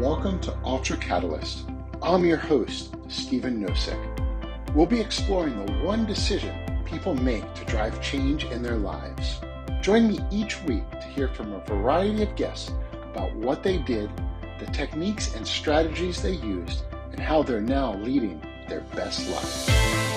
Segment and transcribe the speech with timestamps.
[0.00, 1.66] welcome to Ultra Catalyst.
[2.00, 4.74] I'm your host, Stephen Nosek.
[4.74, 9.40] We'll be exploring the one decision people make to drive change in their lives.
[9.82, 12.72] Join me each week to hear from a variety of guests
[13.12, 14.10] about what they did,
[14.58, 18.40] the techniques and strategies they used, and how they're now leading
[18.70, 20.09] their best life.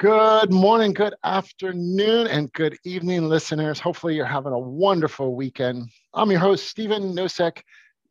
[0.00, 3.78] Good morning, good afternoon, and good evening, listeners.
[3.78, 5.88] Hopefully, you're having a wonderful weekend.
[6.12, 7.62] I'm your host, Stephen Nosek.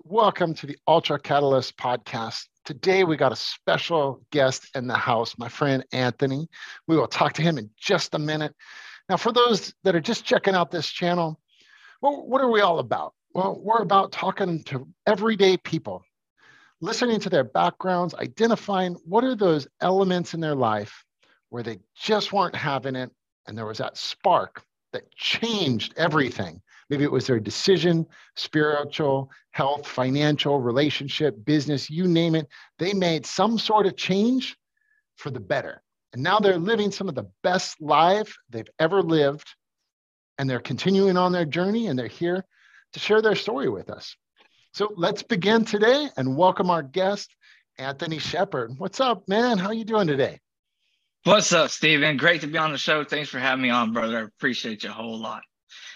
[0.05, 2.47] Welcome to the Ultra Catalyst podcast.
[2.63, 6.47] Today, we got a special guest in the house, my friend Anthony.
[6.88, 8.55] We will talk to him in just a minute.
[9.09, 11.38] Now, for those that are just checking out this channel,
[12.02, 13.13] well, what are we all about?
[13.33, 16.02] Well, we're about talking to everyday people,
[16.79, 21.02] listening to their backgrounds, identifying what are those elements in their life
[21.53, 23.12] where they just weren't having it.
[23.45, 26.59] And there was that spark that changed everything.
[26.89, 32.47] Maybe it was their decision, spiritual, health, financial, relationship, business, you name it.
[32.80, 34.58] They made some sort of change
[35.17, 35.83] for the better.
[36.14, 39.47] And now they're living some of the best life they've ever lived.
[40.39, 42.44] And they're continuing on their journey and they're here
[42.94, 44.16] to share their story with us.
[44.73, 47.36] So let's begin today and welcome our guest,
[47.77, 48.73] Anthony Shepard.
[48.80, 49.59] What's up, man?
[49.59, 50.39] How you doing today?
[51.25, 52.17] What's up, Stephen?
[52.17, 53.05] Great to be on the show.
[53.05, 54.17] Thanks for having me on, brother.
[54.17, 55.41] I appreciate you a whole lot.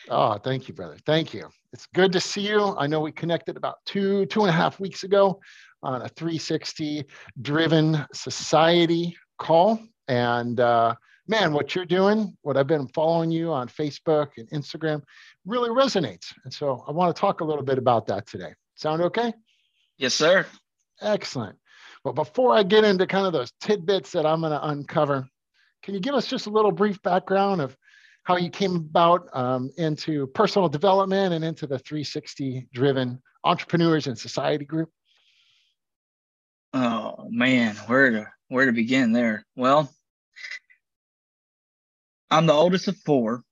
[0.07, 0.95] Oh, thank you, brother.
[1.05, 1.49] Thank you.
[1.73, 2.77] It's good to see you.
[2.77, 5.41] I know we connected about two, two and a half weeks ago
[5.83, 7.03] on a 360
[7.41, 9.81] driven society call.
[10.07, 10.95] And uh,
[11.27, 15.01] man, what you're doing, what I've been following you on Facebook and Instagram
[15.45, 16.33] really resonates.
[16.45, 18.53] And so I want to talk a little bit about that today.
[18.75, 19.33] Sound okay?
[19.97, 20.45] Yes, sir.
[21.01, 21.57] Excellent.
[22.03, 25.27] But before I get into kind of those tidbits that I'm going to uncover,
[25.83, 27.75] can you give us just a little brief background of
[28.23, 34.17] how you came about um, into personal development and into the 360 driven entrepreneurs and
[34.17, 34.89] society group?
[36.73, 39.45] Oh man, where to where to begin there?
[39.55, 39.89] Well,
[42.29, 43.43] I'm the oldest of four.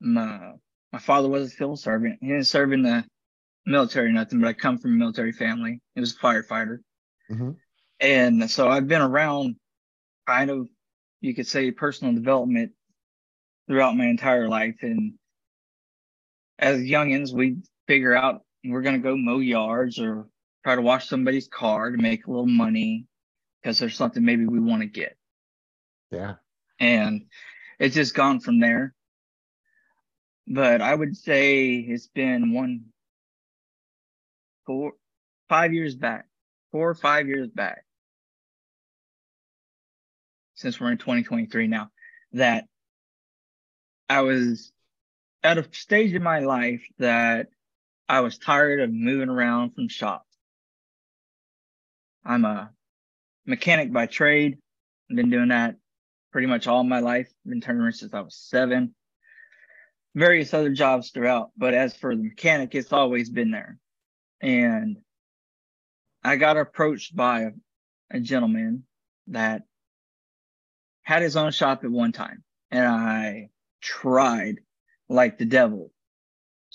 [0.00, 0.52] My
[0.92, 2.18] my father was a civil servant.
[2.20, 3.04] He didn't serve in the
[3.66, 5.80] military or nothing, but I come from a military family.
[5.94, 6.78] He was a firefighter.
[7.30, 7.50] Mm-hmm.
[8.00, 9.56] And so I've been around
[10.26, 10.68] kind of,
[11.20, 12.72] you could say, personal development
[13.66, 14.76] throughout my entire life.
[14.82, 15.14] And
[16.58, 20.26] as youngins, we figure out we're going to go mow yards or
[20.64, 23.06] try to wash somebody's car to make a little money
[23.62, 25.16] because there's something maybe we want to get.
[26.10, 26.34] Yeah.
[26.78, 27.26] And
[27.78, 28.94] it's just gone from there.
[30.46, 32.86] But I would say it's been one,
[34.66, 34.92] four,
[35.48, 36.26] five years back
[36.74, 37.84] four or five years back,
[40.56, 41.88] since we're in 2023 now,
[42.32, 42.64] that
[44.10, 44.72] I was
[45.44, 47.46] at a stage in my life that
[48.08, 50.26] I was tired of moving around from shop.
[52.24, 52.72] I'm a
[53.46, 54.58] mechanic by trade.
[55.08, 55.76] I've been doing that
[56.32, 57.28] pretty much all my life.
[57.46, 58.96] I've been turning around since I was seven.
[60.16, 63.78] Various other jobs throughout, but as for the mechanic, it's always been there.
[64.40, 64.96] And
[66.24, 67.50] I got approached by a,
[68.10, 68.84] a gentleman
[69.28, 69.62] that
[71.02, 73.50] had his own shop at one time, and I
[73.82, 74.60] tried
[75.08, 75.92] like the devil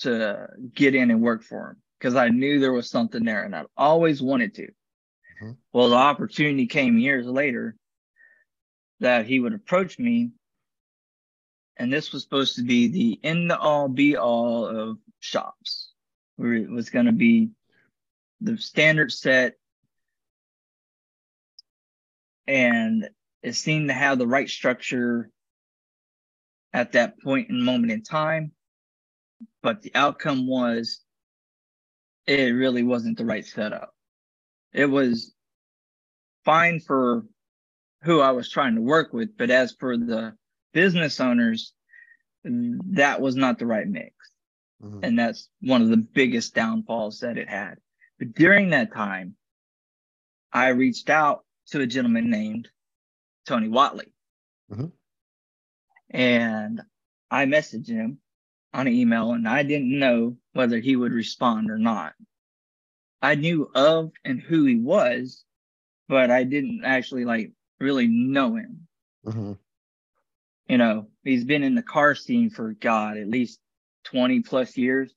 [0.02, 3.56] to get in and work for him because I knew there was something there and
[3.56, 4.64] I always wanted to.
[4.64, 5.52] Mm-hmm.
[5.74, 7.76] Well, the opportunity came years later
[9.00, 10.32] that he would approach me,
[11.78, 15.92] and this was supposed to be the end all be all of shops.
[16.36, 17.50] Where it was going to be
[18.42, 19.56] the standard set
[22.48, 23.10] and
[23.44, 25.30] it seemed to have the right structure
[26.74, 28.52] at that point and moment in time
[29.62, 31.02] but the outcome was
[32.28, 33.92] it really wasn't the right setup.
[34.72, 35.34] It was
[36.46, 37.26] fine for
[38.04, 40.34] who i was trying to work with but as for the
[40.74, 41.74] business owners
[42.44, 44.14] that was not the right mix.
[44.82, 45.04] Mm-hmm.
[45.04, 47.76] and that's one of the biggest downfalls that it had
[48.20, 49.36] but during that time,
[50.52, 52.70] I reached out to a gentleman named
[53.48, 54.12] Tony Whatley.
[54.72, 54.88] Mm-hmm.
[56.12, 56.82] And
[57.32, 58.20] I messaged him
[58.74, 62.14] on an email and I didn't know whether he would respond or not.
[63.22, 65.44] I knew of and who he was,
[66.08, 68.88] but I didn't actually like really know him.
[69.26, 69.54] Mm-hmm.
[70.68, 73.60] You know, he's been in the car scene for God, at least
[74.06, 75.14] 20 plus years.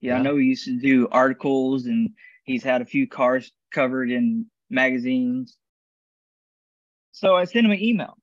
[0.00, 0.18] Yeah, yeah.
[0.18, 2.10] I know he used to do articles and
[2.44, 5.56] He's had a few cars covered in magazines.
[7.12, 8.16] So I sent him an email.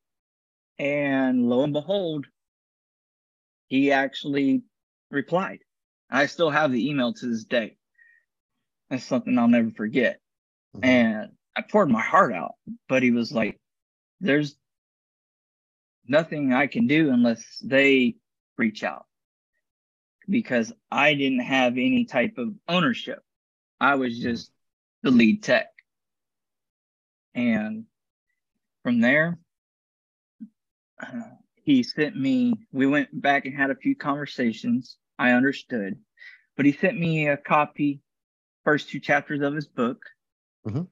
[0.79, 2.27] And lo and behold,
[3.67, 4.63] he actually
[5.09, 5.59] replied.
[6.09, 7.77] I still have the email to this day.
[8.89, 10.19] That's something I'll never forget.
[10.75, 10.85] Mm-hmm.
[10.85, 12.53] And I poured my heart out,
[12.89, 13.59] but he was like,
[14.19, 14.55] there's
[16.07, 18.15] nothing I can do unless they
[18.57, 19.05] reach out
[20.29, 23.19] because I didn't have any type of ownership.
[23.81, 24.51] I was just
[25.01, 25.67] the lead tech.
[27.33, 27.85] And
[28.83, 29.39] from there,
[31.01, 31.21] uh,
[31.63, 34.97] he sent me, we went back and had a few conversations.
[35.17, 35.97] I understood,
[36.57, 38.01] but he sent me a copy,
[38.63, 40.03] first two chapters of his book.
[40.65, 40.83] Mm-hmm.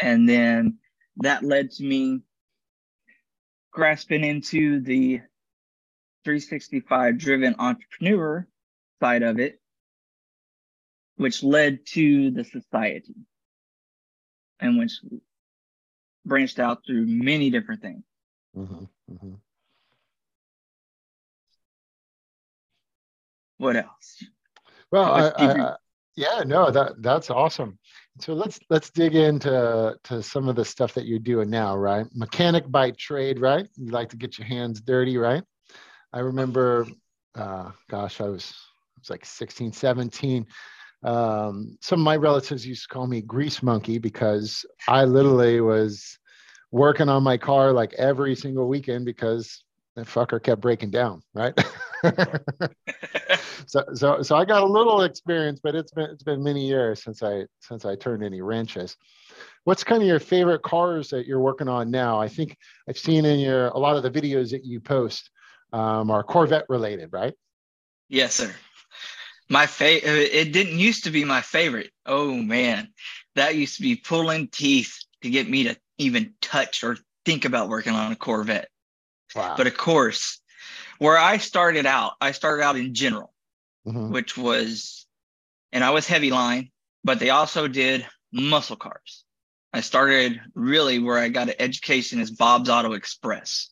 [0.00, 0.78] And then
[1.18, 2.20] that led to me
[3.70, 5.20] grasping into the
[6.24, 8.46] 365 driven entrepreneur
[9.00, 9.60] side of it,
[11.16, 13.14] which led to the society
[14.60, 14.92] and which
[16.24, 18.02] branched out through many different things.
[18.56, 19.34] Mm-hmm, mm-hmm.
[23.58, 24.24] What else?
[24.90, 25.76] Well, I, I,
[26.16, 27.78] yeah, no, that that's awesome.
[28.20, 32.06] So let's let's dig into to some of the stuff that you're doing now, right?
[32.14, 33.66] Mechanic by trade, right?
[33.76, 35.42] You like to get your hands dirty, right?
[36.12, 36.86] I remember,
[37.34, 38.54] uh, gosh, I was
[38.96, 40.46] I was like 16, 17.
[41.04, 46.18] Um, some of my relatives used to call me grease monkey because I literally was
[46.70, 49.62] working on my car like every single weekend because
[49.96, 51.54] the fucker kept breaking down, right?
[53.66, 57.02] so, so, so I got a little experience, but it's been it's been many years
[57.02, 58.96] since I since I turned any wrenches.
[59.64, 62.20] What's kind of your favorite cars that you're working on now?
[62.20, 62.56] I think
[62.88, 65.30] I've seen in your a lot of the videos that you post
[65.72, 67.34] um, are Corvette related, right?
[68.08, 68.54] Yes, sir.
[69.48, 70.30] My favorite.
[70.32, 71.90] It didn't used to be my favorite.
[72.06, 72.88] Oh man,
[73.34, 77.68] that used to be pulling teeth to get me to even touch or think about
[77.68, 78.68] working on a Corvette.
[79.34, 79.54] Wow.
[79.56, 80.40] But of course,
[80.98, 83.32] where I started out, I started out in general,
[83.86, 84.12] mm-hmm.
[84.12, 85.06] which was,
[85.72, 86.70] and I was heavy line,
[87.02, 89.24] but they also did muscle cars.
[89.72, 93.70] I started really where I got an education is Bob's Auto Express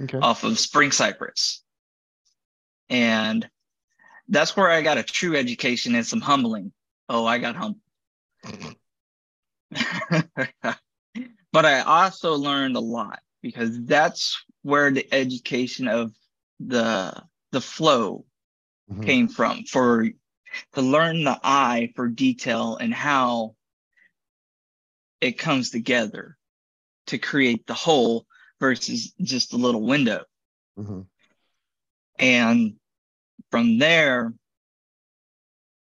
[0.00, 0.18] okay.
[0.18, 1.62] off of Spring Cypress.
[2.90, 3.48] And
[4.30, 6.72] that's where I got a true education and some humbling.
[7.08, 7.82] Oh, I got humbled.
[11.52, 16.12] but I also learned a lot because that's where the education of
[16.60, 17.12] the
[17.52, 18.24] the flow
[18.90, 19.02] mm-hmm.
[19.02, 20.08] came from for
[20.74, 23.54] to learn the eye for detail and how
[25.20, 26.36] it comes together
[27.06, 28.26] to create the whole
[28.60, 30.24] versus just a little window.
[30.78, 31.00] Mm-hmm.
[32.18, 32.74] And
[33.50, 34.32] from there,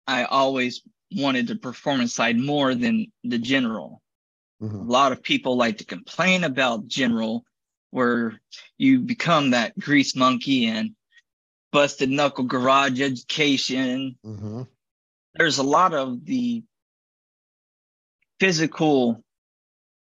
[0.07, 0.83] I always
[1.13, 4.03] wanted the performance side more than the general.
[4.63, 4.77] Mm-hmm.
[4.77, 7.45] A lot of people like to complain about general
[7.91, 8.41] where
[8.77, 10.95] you become that grease monkey and
[11.73, 14.17] busted knuckle garage education.
[14.25, 14.63] Mm-hmm.
[15.35, 16.63] There's a lot of the
[18.41, 19.23] physical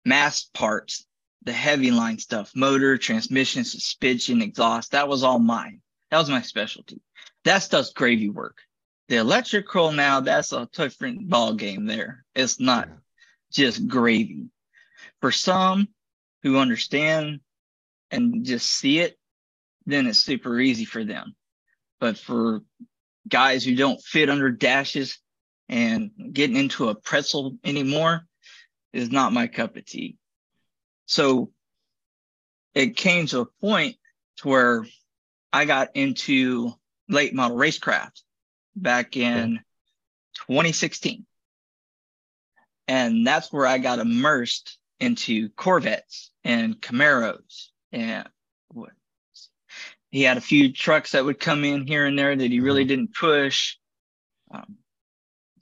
[0.05, 1.05] mass parts,
[1.43, 4.91] the heavy line stuff, motor, transmission, suspension, exhaust.
[4.91, 5.81] That was all mine.
[6.11, 7.01] That was my specialty.
[7.45, 8.59] That stuff's gravy work.
[9.07, 12.25] The electrical now, that's a different ball game there.
[12.35, 12.95] It's not yeah.
[13.51, 14.47] just gravy.
[15.21, 15.87] For some
[16.43, 17.39] who understand
[18.11, 19.17] and just see it,
[19.85, 21.35] then it's super easy for them.
[21.99, 22.61] But for
[23.27, 25.17] guys who don't fit under dashes
[25.69, 28.27] and getting into a pretzel anymore
[28.91, 30.17] is not my cup of tea.
[31.05, 31.51] So
[32.73, 33.95] it came to a point
[34.37, 34.85] to where
[35.53, 36.73] I got into
[37.09, 38.21] late model racecraft
[38.75, 39.59] back in
[40.47, 41.25] 2016.
[42.87, 48.27] And that's where I got immersed into Corvettes and Camaros and
[48.69, 48.91] what
[50.11, 52.83] he had a few trucks that would come in here and there that he really
[52.83, 52.89] mm-hmm.
[52.89, 53.77] didn't push.
[54.51, 54.77] Um,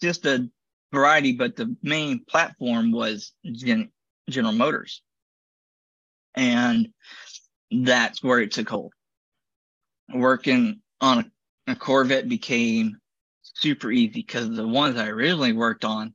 [0.01, 0.49] just a
[0.91, 3.91] variety, but the main platform was Gen-
[4.29, 5.01] General Motors.
[6.35, 6.89] And
[7.71, 8.93] that's where it took hold.
[10.13, 11.31] Working on
[11.67, 12.97] a, a Corvette became
[13.43, 16.13] super easy because the ones I originally worked on,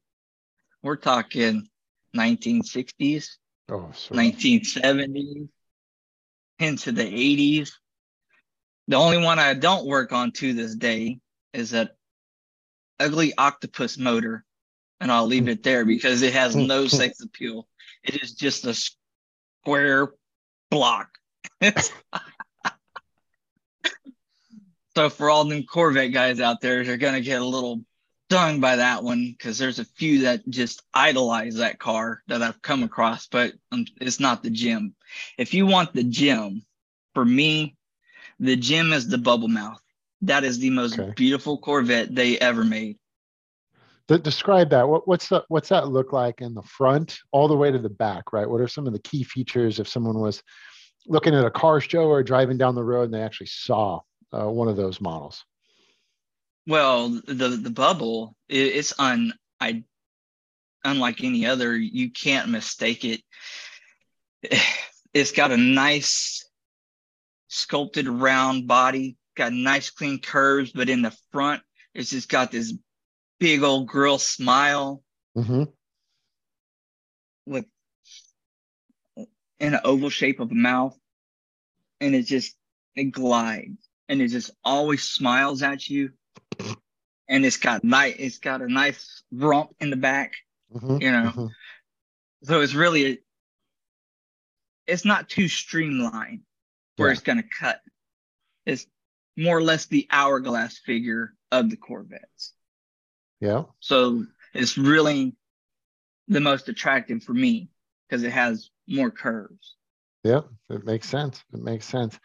[0.83, 1.69] we're talking
[2.17, 3.29] 1960s,
[3.71, 5.49] oh, 1970s,
[6.59, 7.71] into the 80s.
[8.89, 11.19] The only one I don't work on to this day
[11.53, 11.97] is that
[13.01, 14.45] ugly octopus motor.
[15.01, 17.67] And I'll leave it there because it has no sex appeal.
[18.03, 18.75] It is just a
[19.63, 20.13] square
[20.71, 21.09] block.
[24.97, 27.83] so for all them Corvette guys out there, they're gonna get a little
[28.31, 32.63] stung by that one because there's a few that just idolize that car that I've
[32.63, 34.95] come across, but um, it's not the gym.
[35.39, 36.65] If you want the gym,
[37.15, 37.77] for me,
[38.41, 39.81] the gym is the bubble mouth.
[40.23, 41.13] That is the most okay.
[41.15, 42.99] beautiful Corvette they ever made.
[44.09, 44.89] De- describe that.
[44.89, 47.89] What, what's the, what's that look like in the front, all the way to the
[47.89, 48.33] back?
[48.33, 48.49] Right.
[48.49, 50.43] What are some of the key features if someone was
[51.07, 54.01] looking at a car show or driving down the road and they actually saw
[54.35, 55.45] uh, one of those models?
[56.67, 59.85] Well, the the bubble it's un I
[60.83, 61.77] unlike any other.
[61.77, 63.23] You can't mistake it.
[65.15, 66.45] It's got a nice
[67.47, 71.63] sculpted round body, got nice clean curves, but in the front,
[71.95, 72.75] it's just got this
[73.39, 75.05] big old girl smile
[75.37, 75.63] mm-hmm.
[77.47, 77.67] with
[79.17, 80.99] in an oval shape of a mouth,
[82.01, 82.57] and it just
[82.97, 86.11] it glides and it just always smiles at you.
[87.29, 90.33] And it's got nice it's got a nice rump in the back
[90.75, 91.25] mm-hmm, you know?
[91.25, 91.47] mm-hmm.
[92.43, 93.19] so it's really a,
[94.87, 96.41] it's not too streamlined
[96.97, 97.13] where yeah.
[97.13, 97.81] it's going to cut.
[98.67, 98.87] It's
[99.37, 102.53] more or less the hourglass figure of the corvettes.
[103.41, 103.65] Yeah.
[103.81, 105.35] So it's really
[106.29, 107.71] the most attractive for me
[108.09, 109.75] because it has more curves
[110.25, 110.41] yeah
[110.71, 112.19] it makes sense it makes sense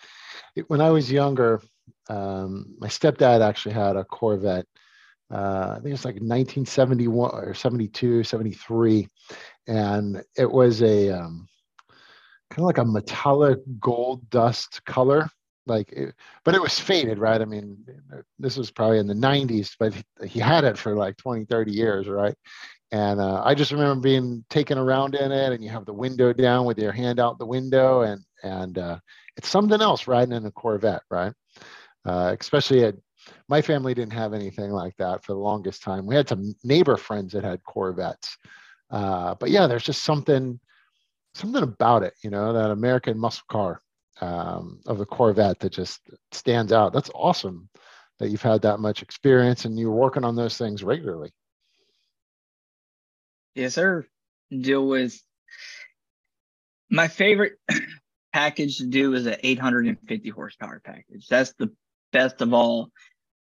[0.67, 1.61] when i was younger
[2.09, 4.65] um, my stepdad actually had a corvette
[5.31, 9.07] uh, I think it's like 1971 or 72, 73.
[9.67, 11.47] And it was a um,
[12.49, 15.29] kind of like a metallic gold dust color.
[15.67, 17.41] Like, it, but it was faded, right?
[17.41, 17.77] I mean,
[18.39, 19.93] this was probably in the 90s, but
[20.25, 22.33] he had it for like 20, 30 years, right?
[22.91, 26.33] And uh, I just remember being taken around in it, and you have the window
[26.33, 28.99] down with your hand out the window, and and uh,
[29.37, 31.33] it's something else riding in a Corvette, right?
[32.05, 32.95] Uh, especially at
[33.47, 36.07] my family didn't have anything like that for the longest time.
[36.07, 38.37] We had some neighbor friends that had Corvettes,
[38.89, 40.59] uh, but yeah, there's just something
[41.35, 43.79] something about it, you know, that American muscle car
[44.21, 46.93] um, of the Corvette that just stands out.
[46.93, 47.69] That's awesome
[48.19, 51.31] that you've had that much experience and you're working on those things regularly.
[53.59, 54.05] Yes, sir.
[54.49, 55.21] Deal with
[56.89, 57.59] my favorite
[58.33, 61.27] package to do is an 850 horsepower package.
[61.27, 61.69] That's the
[62.13, 62.89] best of all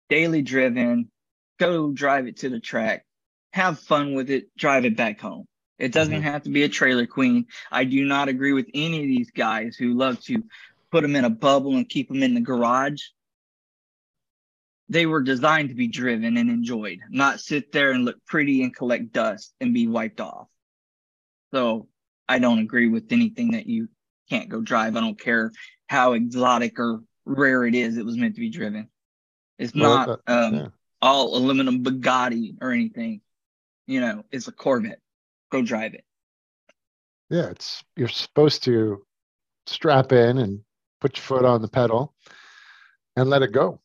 [0.09, 1.11] daily driven,
[1.59, 3.03] go drive it to the track,
[3.51, 5.45] have fun with it, drive it back home.
[5.77, 6.23] It doesn't mm-hmm.
[6.23, 7.47] have to be a trailer queen.
[7.69, 10.41] I do not agree with any of these guys who love to
[10.89, 13.01] put them in a bubble and keep them in the garage.
[14.89, 18.75] They were designed to be driven and enjoyed, not sit there and look pretty and
[18.75, 20.47] collect dust and be wiped off.
[21.53, 21.87] So
[22.27, 23.89] I don't agree with anything that you
[24.29, 24.95] can't go drive.
[24.95, 25.51] I don't care
[25.87, 27.97] how exotic or rare it is.
[27.97, 28.89] It was meant to be driven.
[29.59, 30.67] It's not uh, um, yeah.
[31.01, 33.21] all aluminum Bugatti or anything.
[33.87, 34.99] You know, it's a Corvette.
[35.51, 36.03] Go drive it.
[37.29, 39.03] Yeah, it's you're supposed to
[39.65, 40.61] strap in and
[41.01, 42.13] put your foot on the pedal
[43.15, 43.81] and let it go.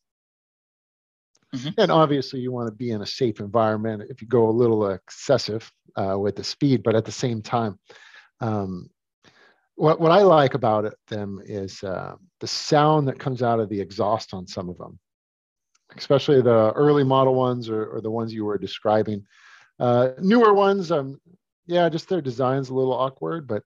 [1.54, 1.80] Mm-hmm.
[1.80, 4.04] And obviously, you want to be in a safe environment.
[4.08, 7.78] If you go a little excessive uh, with the speed, but at the same time,
[8.40, 8.88] um,
[9.74, 13.68] what what I like about it, them is uh, the sound that comes out of
[13.68, 14.98] the exhaust on some of them
[15.96, 19.24] especially the early model ones or, or the ones you were describing.
[19.78, 21.20] Uh, newer ones, um,
[21.66, 23.62] yeah, just their design's a little awkward, but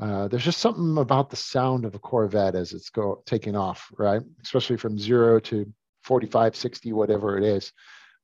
[0.00, 3.90] uh, there's just something about the sound of a Corvette as it's go taking off,
[3.98, 4.22] right?
[4.42, 5.70] Especially from zero to
[6.08, 7.72] 45, 60, whatever it is.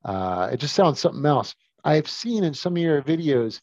[0.04, 1.54] Uh, it just sounds something else.
[1.84, 3.60] I've seen in some of your videos,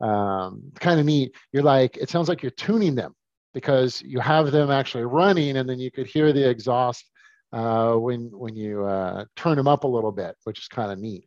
[0.00, 1.34] um, kind of neat.
[1.52, 3.14] You're like, it sounds like you're tuning them
[3.54, 7.04] because you have them actually running and then you could hear the exhaust
[7.52, 10.98] uh, when when you uh, turn them up a little bit, which is kind of
[10.98, 11.24] neat.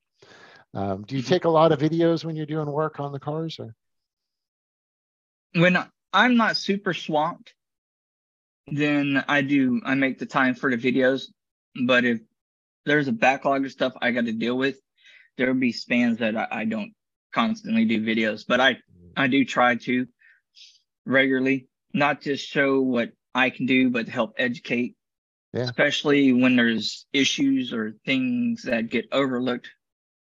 [0.73, 1.29] Um, do you mm-hmm.
[1.29, 3.57] take a lot of videos when you're doing work on the cars?
[3.59, 3.75] Or?
[5.53, 5.77] When
[6.11, 7.53] I'm not super swamped,
[8.67, 9.81] then I do.
[9.85, 11.27] I make the time for the videos.
[11.85, 12.19] But if
[12.85, 14.77] there's a backlog of stuff I got to deal with,
[15.37, 16.93] there will be spans that I, I don't
[17.33, 18.45] constantly do videos.
[18.47, 18.77] But I
[19.15, 20.07] I do try to
[21.05, 24.95] regularly, not just show what I can do, but help educate
[25.53, 25.61] yeah.
[25.61, 29.69] especially when there's issues or things that get overlooked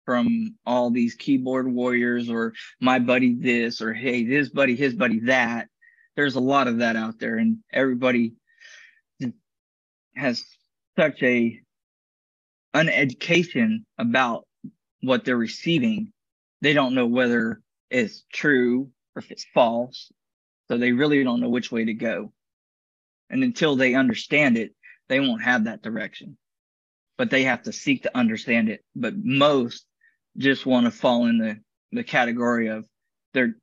[0.05, 5.19] from all these keyboard warriors or my buddy this or hey this buddy his buddy
[5.19, 5.67] that
[6.15, 8.33] there's a lot of that out there and everybody
[10.15, 10.43] has
[10.97, 11.59] such a
[12.75, 14.45] uneducation about
[15.01, 16.11] what they're receiving
[16.61, 20.11] they don't know whether it's true or if it's false
[20.67, 22.31] so they really don't know which way to go
[23.29, 24.73] and until they understand it
[25.09, 26.37] they won't have that direction,
[27.17, 28.81] but they have to seek to understand it.
[28.95, 29.85] But most
[30.37, 31.59] just want to fall in the,
[31.91, 32.85] the category of
[33.33, 33.55] they're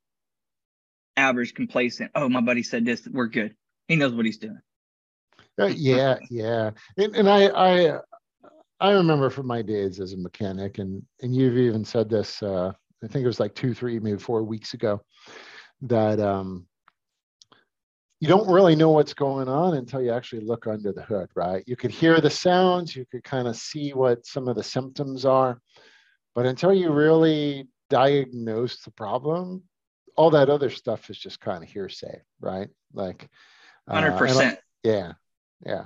[1.16, 2.11] average complacent.
[2.14, 3.06] Oh, my buddy said this.
[3.11, 3.54] We're good.
[3.88, 4.59] He knows what he's doing.
[5.58, 6.70] Uh, yeah, yeah.
[6.98, 7.98] And, and I, I,
[8.80, 12.42] I remember from my days as a mechanic, and and you've even said this.
[12.42, 12.72] Uh,
[13.02, 15.00] I think it was like two, three, maybe four weeks ago,
[15.82, 16.66] that um,
[18.20, 21.62] you don't really know what's going on until you actually look under the hood, right?
[21.66, 25.25] You could hear the sounds, you could kind of see what some of the symptoms
[25.25, 25.60] are,
[26.34, 29.62] but until you really diagnose the problem,
[30.16, 32.68] all that other stuff is just kind of hearsay, right?
[32.94, 33.28] Like,
[33.88, 34.58] hundred uh, percent.
[34.82, 35.12] Yeah,
[35.64, 35.84] yeah,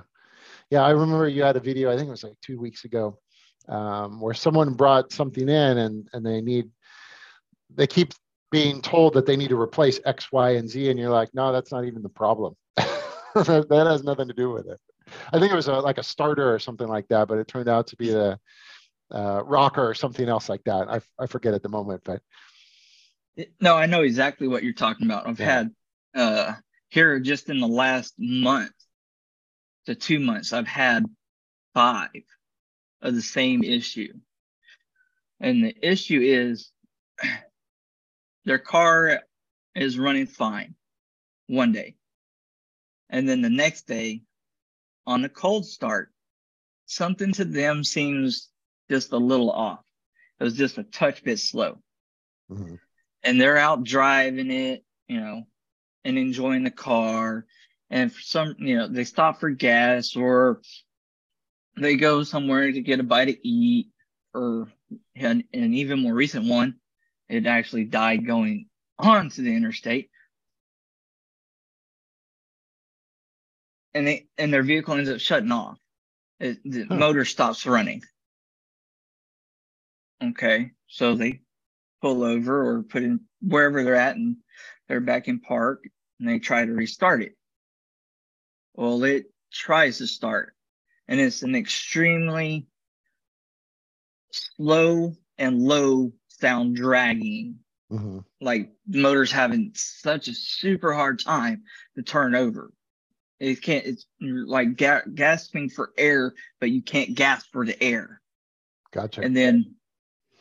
[0.69, 0.81] yeah.
[0.81, 1.91] I remember you had a video.
[1.91, 3.19] I think it was like two weeks ago,
[3.67, 6.69] um, where someone brought something in and and they need,
[7.73, 8.13] they keep
[8.51, 11.51] being told that they need to replace X, Y, and Z, and you're like, no,
[11.51, 12.55] that's not even the problem.
[12.75, 14.79] that, has nothing to do with it.
[15.31, 17.69] I think it was a, like a starter or something like that, but it turned
[17.69, 18.37] out to be the
[19.11, 20.89] uh, rocker or something else like that.
[20.89, 22.21] I, I forget at the moment, but
[23.59, 25.27] no, I know exactly what you're talking about.
[25.27, 25.45] I've yeah.
[25.45, 25.71] had
[26.13, 26.53] uh,
[26.89, 28.73] here just in the last month
[29.85, 31.05] to two months, I've had
[31.73, 32.23] five
[33.01, 34.13] of the same issue,
[35.39, 36.71] and the issue is
[38.45, 39.21] their car
[39.75, 40.75] is running fine
[41.47, 41.95] one day.
[43.09, 44.21] And then the next day,
[45.05, 46.11] on a cold start,
[46.85, 48.49] something to them seems
[48.89, 49.83] just a little off.
[50.39, 51.77] It was just a touch bit slow.
[52.49, 52.75] Mm-hmm.
[53.23, 55.43] And they're out driving it, you know,
[56.03, 57.45] and enjoying the car.
[57.91, 60.61] And for some, you know, they stop for gas or
[61.77, 63.89] they go somewhere to get a bite to eat.
[64.33, 64.69] Or
[65.17, 66.75] an, an even more recent one,
[67.27, 68.67] it actually died going
[68.97, 70.09] onto the interstate.
[73.93, 75.77] And they and their vehicle ends up shutting off.
[76.39, 76.95] It, the huh.
[76.95, 78.03] motor stops running.
[80.23, 81.41] Okay, so they
[82.01, 84.37] pull over or put in wherever they're at, and
[84.87, 85.83] they're back in park,
[86.21, 87.35] and they try to restart it.
[88.75, 90.53] Well, it tries to start,
[91.07, 92.67] and it's an extremely
[94.31, 97.59] slow and low sound dragging.
[97.91, 98.19] Mm-hmm.
[98.39, 101.63] Like motors having such a super hard time
[101.97, 102.71] to turn over.
[103.39, 103.85] It can't.
[103.85, 108.21] It's like ga- gasping for air, but you can't gasp for the air.
[108.93, 109.21] Gotcha.
[109.21, 109.75] And then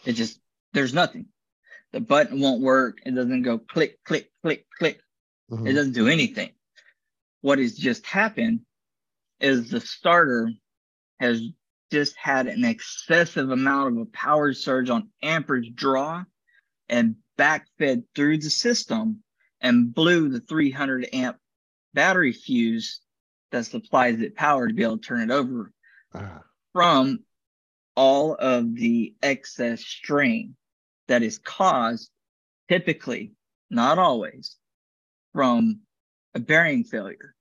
[0.05, 0.39] it just
[0.73, 1.27] there's nothing.
[1.93, 2.99] The button won't work.
[3.05, 5.01] It doesn't go click, click, click, click.
[5.51, 5.67] Mm-hmm.
[5.67, 6.51] It doesn't do anything.
[7.41, 8.61] What has just happened
[9.41, 10.51] is the starter
[11.19, 11.43] has
[11.91, 16.25] just had an excessive amount of a power surge on amperage draw
[16.89, 19.23] and backfed through the system
[19.61, 21.39] and blew the 300 amp
[21.95, 23.01] battery fuse
[23.51, 25.73] that supplies it power to be able to turn it over
[26.15, 26.39] uh-huh.
[26.73, 27.21] from
[27.97, 30.55] all of the excess strain
[31.09, 32.11] that is caused
[32.69, 33.33] typically,
[33.69, 34.57] not always,
[35.33, 35.81] from
[36.35, 37.35] a bearing failure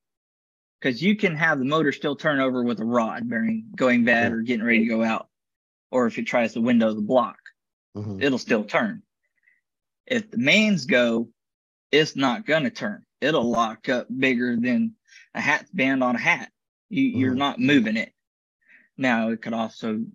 [0.79, 4.31] because you can have the motor still turn over with a rod bearing going bad
[4.31, 5.27] or getting ready to go out,
[5.91, 7.37] or if it tries to window the block,
[7.95, 8.21] mm-hmm.
[8.21, 9.01] it'll still turn.
[10.05, 11.29] If the mains go,
[11.91, 13.03] it's not gonna turn.
[13.21, 14.95] It'll lock up bigger than
[15.33, 16.49] a hat band on a hat.
[16.89, 17.19] You, mm-hmm.
[17.19, 18.13] You're not moving it.
[18.97, 20.05] Now it could also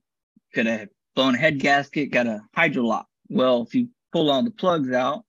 [0.53, 3.07] could have blown a head gasket, got a hydro lock.
[3.29, 5.25] Well, if you pull all the plugs out,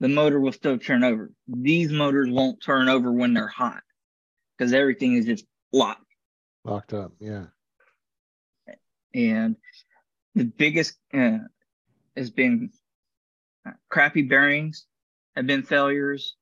[0.00, 1.30] the motor will still turn over.
[1.46, 3.82] These motors won't turn over when they're hot
[4.56, 6.04] because everything is just locked.
[6.64, 7.46] Locked up, yeah.
[9.14, 9.56] And
[10.34, 11.38] the biggest uh,
[12.16, 12.70] has been
[13.66, 14.86] uh, crappy bearings
[15.36, 16.36] have been failures.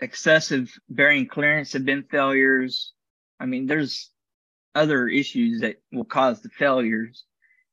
[0.00, 2.92] Excessive bearing clearance have been failures.
[3.38, 4.10] I mean, there's
[4.74, 7.24] other issues that will cause the failures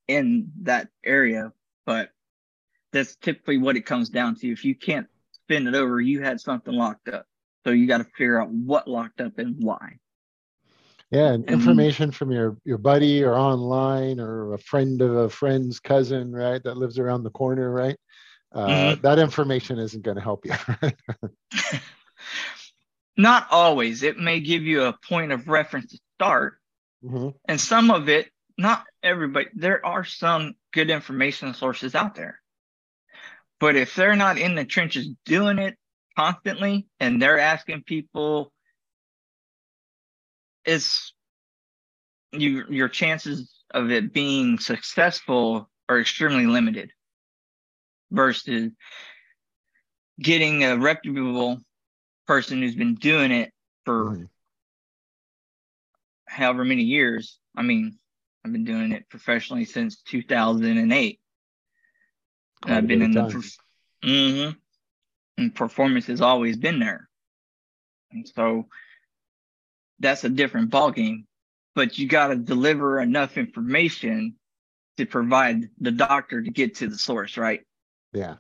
[0.07, 1.51] in that area,
[1.85, 2.09] but
[2.91, 4.51] that's typically what it comes down to.
[4.51, 7.25] If you can't spin it over, you had something locked up.
[7.65, 9.99] So you got to figure out what locked up and why.
[11.11, 15.79] Yeah, and, information from your your buddy or online or a friend of a friend's
[15.79, 17.97] cousin, right, that lives around the corner, right?
[18.51, 19.01] Uh, mm-hmm.
[19.01, 20.53] That information isn't going to help you.
[23.17, 24.03] Not always.
[24.03, 26.57] It may give you a point of reference to start,
[27.03, 27.29] mm-hmm.
[27.45, 29.47] and some of it, not everybody.
[29.55, 32.39] There are some good information sources out there,
[33.59, 35.77] but if they're not in the trenches doing it,
[36.17, 38.51] constantly and they're asking people
[40.65, 41.13] it's
[42.31, 46.89] you your chances of it being successful are extremely limited
[48.09, 48.71] versus
[50.19, 51.59] getting a reputable
[52.25, 53.51] person who's been doing it
[53.85, 54.27] for mm.
[56.25, 57.95] however many years i mean
[58.43, 61.19] i've been doing it professionally since 2008
[62.63, 63.51] i've been in the
[64.03, 64.49] mm-hmm
[65.37, 67.07] and performance has always been there.
[68.11, 68.67] And so
[69.99, 71.25] that's a different ballgame.
[71.75, 74.33] but you got to deliver enough information
[74.97, 77.61] to provide the doctor to get to the source, right?
[78.13, 78.37] Yeah.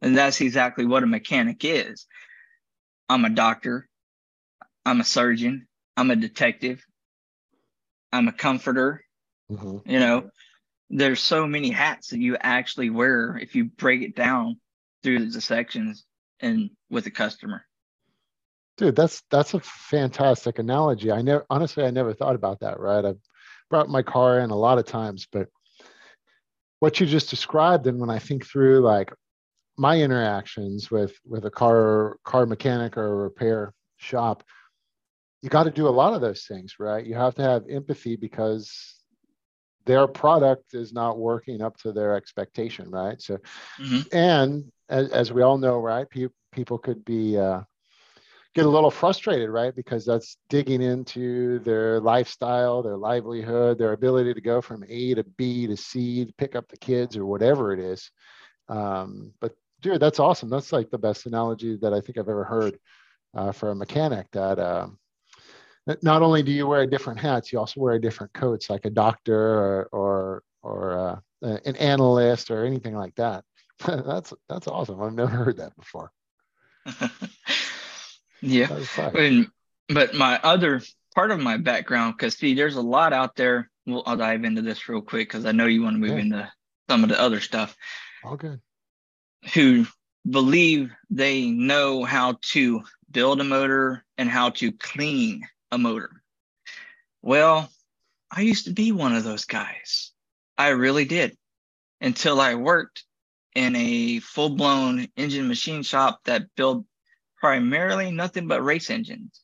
[0.00, 2.06] And that's exactly what a mechanic is.
[3.10, 3.86] I'm a doctor.
[4.86, 5.68] I'm a surgeon.
[5.98, 6.82] I'm a detective.
[8.10, 9.04] I'm a comforter.
[9.52, 9.90] Mm-hmm.
[9.90, 10.30] You know,
[10.90, 14.58] there's so many hats that you actually wear if you break it down
[15.02, 16.04] through the sections
[16.40, 17.64] and with a customer.
[18.76, 21.12] Dude, that's that's a fantastic analogy.
[21.12, 23.04] I never honestly I never thought about that, right?
[23.04, 23.20] I've
[23.68, 25.48] brought my car in a lot of times, but
[26.80, 29.12] what you just described and when I think through like
[29.76, 34.42] my interactions with with a car car mechanic or a repair shop,
[35.42, 37.06] you got to do a lot of those things, right?
[37.06, 38.99] You have to have empathy because
[39.86, 43.20] their product is not working up to their expectation, right?
[43.20, 43.38] So,
[43.78, 44.16] mm-hmm.
[44.16, 47.62] and as, as, we all know, right, pe- people could be uh,
[48.54, 49.74] get a little frustrated, right?
[49.74, 55.24] Because that's digging into their lifestyle, their livelihood, their ability to go from A to
[55.24, 58.10] B to C to pick up the kids or whatever it is.
[58.68, 60.50] Um, but dude, that's awesome.
[60.50, 62.78] That's like the best analogy that I think I've ever heard
[63.34, 64.26] uh, for a mechanic.
[64.32, 64.88] That uh,
[66.02, 69.36] not only do you wear different hats, you also wear different coats, like a doctor
[69.36, 70.98] or or, or
[71.42, 73.44] uh, an analyst or anything like that.
[73.86, 75.00] that's that's awesome.
[75.02, 76.12] I've never heard that before.
[78.42, 78.84] Yeah.
[78.96, 79.48] And,
[79.88, 80.82] but my other
[81.14, 83.70] part of my background, because see, there's a lot out there.
[83.86, 86.24] Well, I'll dive into this real quick because I know you want to move yeah.
[86.24, 86.52] into
[86.88, 87.76] some of the other stuff.
[88.24, 88.60] All good.
[89.54, 89.86] Who
[90.28, 96.22] believe they know how to build a motor and how to clean a motor.
[97.22, 97.70] Well,
[98.30, 100.12] I used to be one of those guys.
[100.56, 101.36] I really did
[102.00, 103.04] until I worked
[103.54, 106.84] in a full blown engine machine shop that built
[107.38, 109.40] primarily nothing but race engines.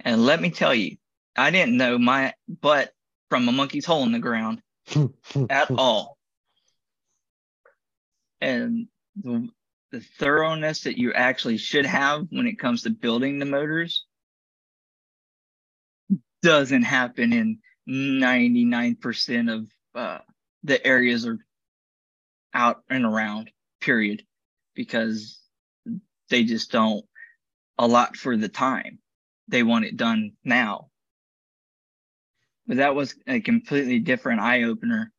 [0.00, 0.96] And let me tell you,
[1.36, 2.92] I didn't know my butt
[3.30, 4.60] from a monkey's hole in the ground
[5.50, 6.18] at all.
[8.40, 8.88] And
[9.22, 9.48] the,
[9.90, 14.04] the thoroughness that you actually should have when it comes to building the motors
[16.44, 20.18] doesn't happen in 99% of uh,
[20.62, 21.38] the areas are
[22.52, 24.22] out and around, period.
[24.74, 25.38] Because
[26.28, 27.04] they just don't
[27.78, 28.98] allot for the time.
[29.48, 30.90] They want it done now.
[32.66, 35.12] But that was a completely different eye opener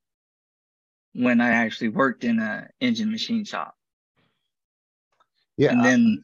[1.14, 3.76] when I actually worked in a engine machine shop.
[5.58, 5.72] Yeah.
[5.72, 6.24] And then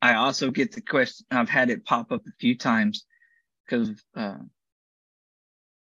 [0.00, 3.04] I also get the question, I've had it pop up a few times
[3.66, 4.36] because uh,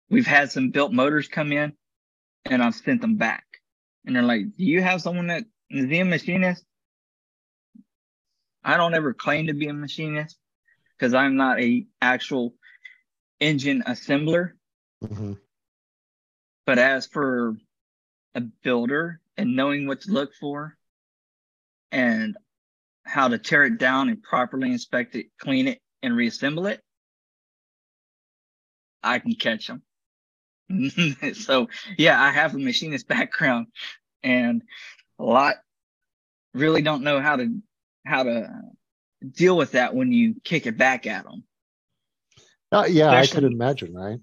[0.10, 1.74] we've had some built motors come in
[2.46, 3.46] and I've sent them back.
[4.06, 6.64] And they're like, Do you have someone that is a machinist?
[8.64, 10.38] I don't ever claim to be a machinist
[10.98, 12.56] because I'm not a actual
[13.40, 14.52] engine assembler.
[15.04, 15.34] Mm-hmm.
[16.66, 17.56] But as for
[18.36, 20.78] a builder and knowing what to look for
[21.92, 22.38] and
[23.06, 26.82] how to tear it down and properly inspect it, clean it, and reassemble it,
[29.04, 29.84] I can catch them.
[31.34, 33.68] so yeah, I have a machinist background
[34.24, 34.62] and
[35.18, 35.56] a lot
[36.54, 37.62] really don't know how to
[38.06, 38.50] how to
[39.32, 41.44] deal with that when you kick it back at them.
[42.72, 44.20] Uh, yeah, especially, I could imagine, right?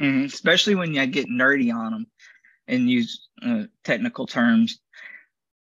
[0.00, 2.06] Mm-hmm, especially when you get nerdy on them
[2.68, 4.80] and use uh, technical terms.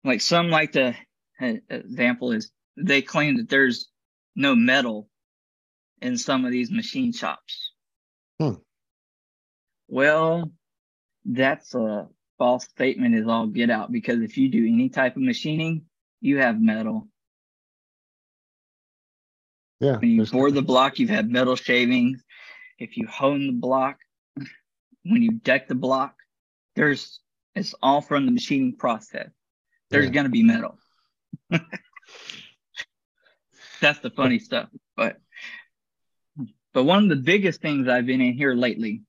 [0.03, 0.95] Like some like the
[1.41, 3.89] uh, example is they claim that there's
[4.36, 5.07] no metal
[6.01, 7.72] in some of these machine shops.
[9.93, 10.51] Well,
[11.23, 12.08] that's a
[12.39, 15.84] false statement is all get out because if you do any type of machining,
[16.19, 17.08] you have metal.
[19.79, 19.97] Yeah.
[19.97, 22.23] When you bore the block, you've had metal shavings.
[22.79, 23.99] If you hone the block,
[25.03, 26.15] when you deck the block,
[26.75, 27.19] there's
[27.53, 29.29] it's all from the machining process.
[29.91, 30.12] There's yeah.
[30.12, 30.79] gonna be metal.
[33.79, 34.69] That's the funny stuff.
[34.97, 35.17] But
[36.73, 39.03] but one of the biggest things I've been in here lately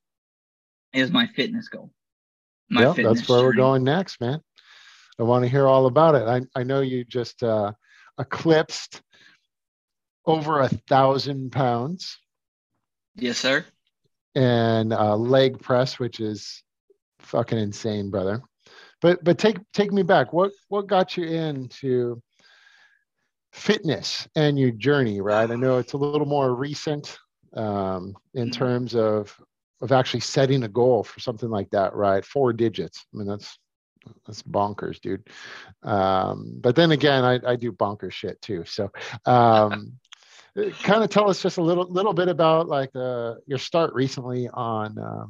[0.94, 1.90] is my fitness goal.
[2.70, 3.46] My yeah, fitness that's where journey.
[3.46, 4.40] we're going next, man.
[5.18, 6.26] I want to hear all about it.
[6.26, 7.72] I, I know you just uh,
[8.18, 9.02] eclipsed
[10.26, 12.18] over a thousand pounds.
[13.16, 13.64] Yes, sir.
[14.34, 16.62] And uh, leg press, which is
[17.20, 18.42] fucking insane, brother.
[19.00, 20.32] But but take take me back.
[20.32, 22.22] What what got you into
[23.52, 25.20] fitness and your journey?
[25.20, 25.50] Right.
[25.50, 27.18] I know it's a little more recent
[27.54, 28.50] um, in mm-hmm.
[28.50, 29.36] terms of
[29.80, 31.94] of actually setting a goal for something like that.
[31.94, 32.24] Right.
[32.24, 33.04] Four digits.
[33.12, 33.58] I mean that's
[34.26, 35.26] that's bonkers, dude.
[35.82, 38.64] Um, but then again, I, I do bonkers shit too.
[38.66, 38.90] So,
[39.26, 39.94] um,
[40.82, 44.48] kind of tell us just a little little bit about like uh, your start recently
[44.52, 45.26] on uh,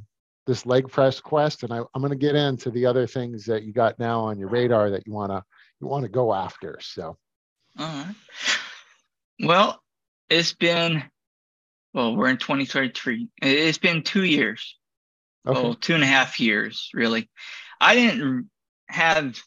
[0.46, 3.62] this leg press quest, and I, am going to get into the other things that
[3.62, 5.42] you got now on your radar that you want to
[5.80, 6.78] you want to go after.
[6.80, 7.16] So,
[7.78, 8.14] all right.
[9.40, 9.80] Well,
[10.30, 11.04] it's been
[11.94, 13.28] well, we're in 2023.
[13.40, 14.76] It's been two years.
[15.46, 15.62] Okay.
[15.62, 17.30] Well, two and a half years, really.
[17.80, 18.50] I didn't
[18.88, 19.40] have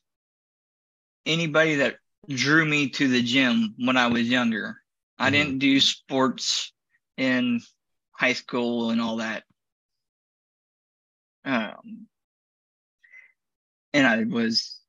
[1.25, 1.97] anybody that
[2.29, 4.77] drew me to the gym when I was younger.
[5.19, 5.23] Mm-hmm.
[5.23, 6.71] I didn't do sports
[7.17, 7.61] in
[8.11, 9.43] high school and all that.
[11.43, 12.07] Um,
[13.93, 14.79] and I was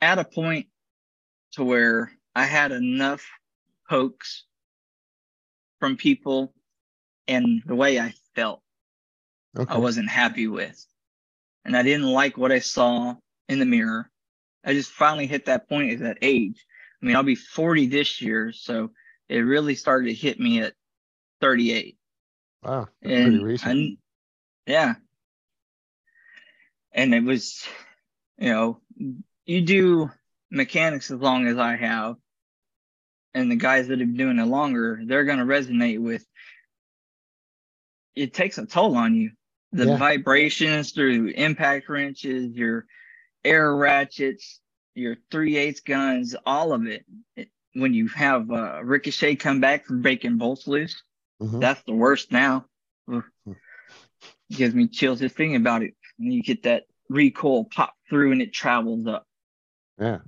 [0.00, 0.66] at a point
[1.52, 3.26] to where I had enough
[3.88, 4.44] pokes
[5.78, 6.52] from people
[7.26, 8.62] and the way I felt
[9.56, 9.72] okay.
[9.72, 10.84] I wasn't happy with.
[11.64, 13.14] And I didn't like what I saw
[13.48, 14.10] in the mirror.
[14.64, 16.64] I just finally hit that point at that age.
[17.02, 18.90] I mean, I'll be 40 this year, so
[19.28, 20.74] it really started to hit me at
[21.40, 21.96] 38.
[22.62, 23.98] Wow, pretty recent.
[24.66, 24.94] I, yeah,
[26.92, 27.64] and it was,
[28.38, 28.80] you know,
[29.46, 30.10] you do
[30.50, 32.16] mechanics as long as I have,
[33.34, 36.24] and the guys that have been doing it longer, they're going to resonate with.
[38.14, 39.30] It takes a toll on you.
[39.72, 39.96] The yeah.
[39.96, 42.86] vibrations through impact wrenches, your
[43.44, 44.60] air ratchets,
[44.94, 47.04] your three eighths guns, all of it.
[47.36, 51.02] it when you have uh, ricochet come back from breaking bolts loose,
[51.40, 51.60] mm-hmm.
[51.60, 52.64] that's the worst now.
[53.08, 53.24] It
[54.50, 55.94] gives me chills just thinking about it.
[56.18, 59.26] And you get that recoil pop through and it travels up.
[59.98, 60.18] Yeah.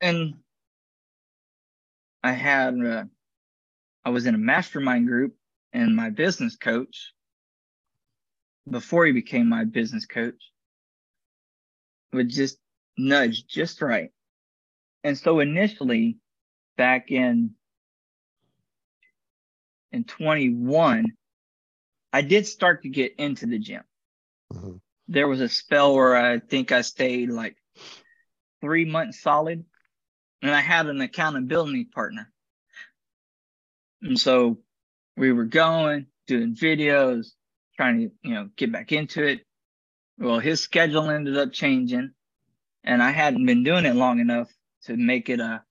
[0.00, 0.34] And
[2.22, 3.04] I had, uh,
[4.04, 5.34] I was in a mastermind group
[5.72, 7.12] and my business coach,
[8.68, 10.42] before he became my business coach,
[12.12, 12.58] would just
[12.96, 14.10] nudge just right.
[15.02, 16.18] And so initially,
[16.76, 17.54] back in
[19.92, 21.06] in 21,
[22.12, 23.82] I did start to get into the gym.
[24.52, 24.76] Mm-hmm.
[25.08, 27.56] There was a spell where I think I stayed like
[28.60, 29.64] three months solid,
[30.42, 32.30] and I had an accountability partner.
[34.02, 34.58] And so
[35.16, 37.32] we were going, doing videos,
[37.76, 39.40] trying to, you know, get back into it.
[40.18, 42.12] Well, his schedule ended up changing,
[42.84, 44.50] and I hadn't been doing it long enough
[44.84, 45.62] to make it a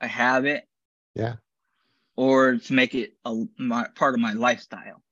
[0.00, 0.64] a habit.
[1.14, 1.36] Yeah.
[2.16, 5.02] Or to make it a my, part of my lifestyle.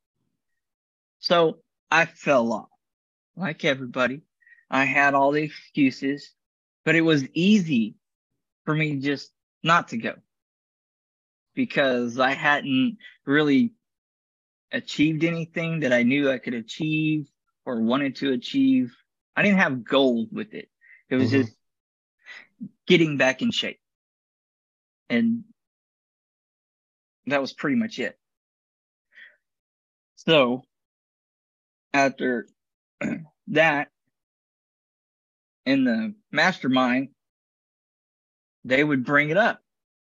[1.21, 1.59] So
[1.91, 2.69] I fell off,
[3.37, 4.23] like everybody.
[4.71, 6.35] I had all the excuses,
[6.85, 7.97] but it was easy
[8.69, 10.13] for me just not to go
[11.55, 13.73] because I hadn't really
[14.71, 17.31] achieved anything that I knew I could achieve
[17.65, 18.95] or wanted to achieve.
[19.35, 20.69] I didn't have goals with it.
[21.09, 21.45] It was mm-hmm.
[21.45, 21.57] just
[22.87, 23.81] getting back in shape.
[25.09, 25.45] And
[27.25, 28.19] that was pretty much it.
[30.17, 30.63] So
[31.95, 32.47] after
[33.47, 33.89] that,
[35.65, 37.09] in the mastermind,
[38.65, 39.61] they would bring it up,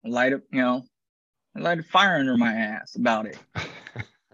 [0.03, 0.83] light up, you know,
[1.55, 3.37] light a fire under my ass about it.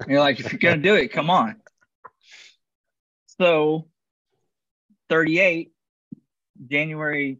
[0.07, 1.55] you're like, if you're gonna do it, come on.
[3.39, 3.87] So
[5.09, 5.71] 38,
[6.67, 7.39] January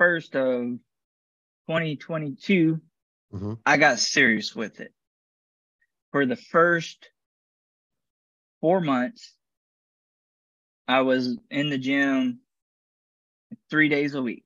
[0.00, 0.78] 1st of
[1.66, 2.80] 2022,
[3.32, 3.54] mm-hmm.
[3.64, 4.92] I got serious with it.
[6.12, 7.10] For the first
[8.60, 9.34] four months,
[10.86, 12.40] I was in the gym
[13.70, 14.44] three days a week.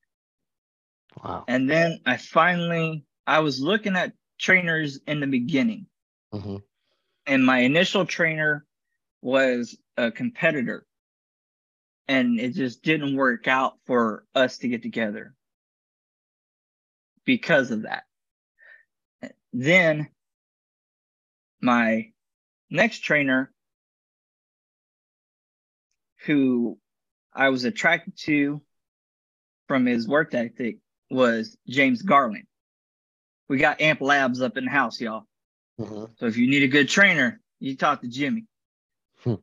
[1.23, 1.45] Wow.
[1.49, 5.87] And then I finally, I was looking at trainers in the beginning.
[6.33, 6.57] Mm-hmm.
[7.27, 8.65] And my initial trainer
[9.21, 10.87] was a competitor.
[12.09, 15.35] And it just didn't work out for us to get together
[17.25, 18.05] because of that.
[19.53, 20.09] Then
[21.61, 22.11] my
[22.71, 23.53] next trainer,
[26.27, 26.79] who
[27.33, 28.63] I was attracted to
[29.69, 30.79] from his work ethic,
[31.13, 32.47] was James Garland.
[33.49, 35.25] We got Amp Labs up in the house, y'all.
[35.81, 36.05] Mm-hmm.
[36.19, 38.47] So if you need a good trainer, you talk to Jimmy.
[39.23, 39.35] Hmm.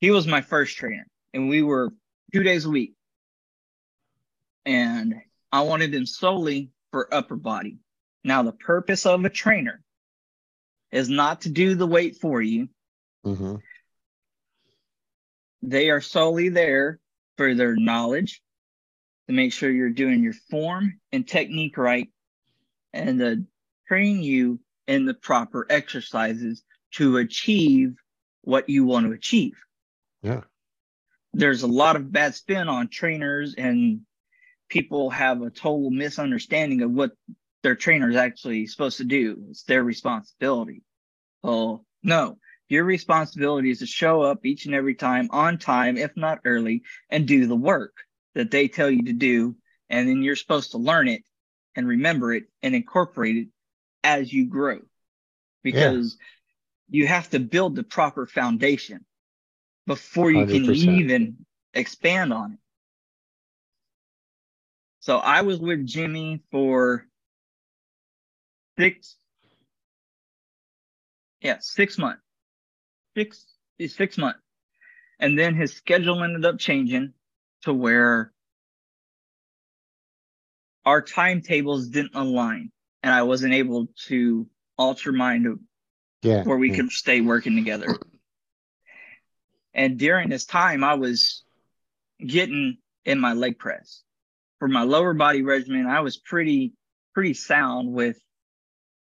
[0.00, 1.90] He was my first trainer, and we were
[2.32, 2.94] two days a week.
[4.64, 5.14] And
[5.52, 7.78] I wanted him solely for upper body.
[8.24, 9.82] Now, the purpose of a trainer
[10.90, 12.68] is not to do the weight for you.
[13.24, 13.56] Mm-hmm.
[15.62, 16.98] They are solely there
[17.36, 18.42] for their knowledge,
[19.28, 22.08] to make sure you're doing your form and technique right
[22.92, 23.44] and to
[23.88, 26.62] train you in the proper exercises
[26.92, 27.94] to achieve
[28.42, 29.54] what you want to achieve.
[30.22, 30.42] Yeah.
[31.32, 34.00] There's a lot of bad spin on trainers and
[34.68, 37.12] people have a total misunderstanding of what
[37.62, 39.44] their trainer is actually supposed to do.
[39.50, 40.82] It's their responsibility.
[41.42, 46.16] Well, no, your responsibility is to show up each and every time on time, if
[46.16, 47.94] not early, and do the work
[48.36, 49.56] that they tell you to do.
[49.88, 51.22] And then you're supposed to learn it
[51.74, 53.48] and remember it and incorporate it
[54.04, 54.80] as you grow
[55.62, 56.16] because
[56.90, 57.00] yeah.
[57.00, 59.04] you have to build the proper foundation
[59.86, 60.48] before you 100%.
[60.48, 62.58] can even expand on it.
[65.00, 67.06] So I was with Jimmy for
[68.78, 69.16] six,
[71.40, 72.22] yeah, six months,
[73.16, 73.46] six,
[73.86, 74.40] six months.
[75.18, 77.14] And then his schedule ended up changing
[77.66, 78.32] to where
[80.84, 82.70] our timetables didn't align
[83.02, 84.46] and I wasn't able to
[84.78, 85.60] alter mine to
[86.22, 86.76] yeah, where we yeah.
[86.76, 87.98] could stay working together.
[89.74, 91.42] And during this time, I was
[92.24, 94.02] getting in my leg press.
[94.60, 96.72] For my lower body regimen, I was pretty,
[97.14, 98.16] pretty sound with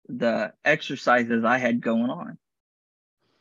[0.08, 2.38] the exercises I had going on.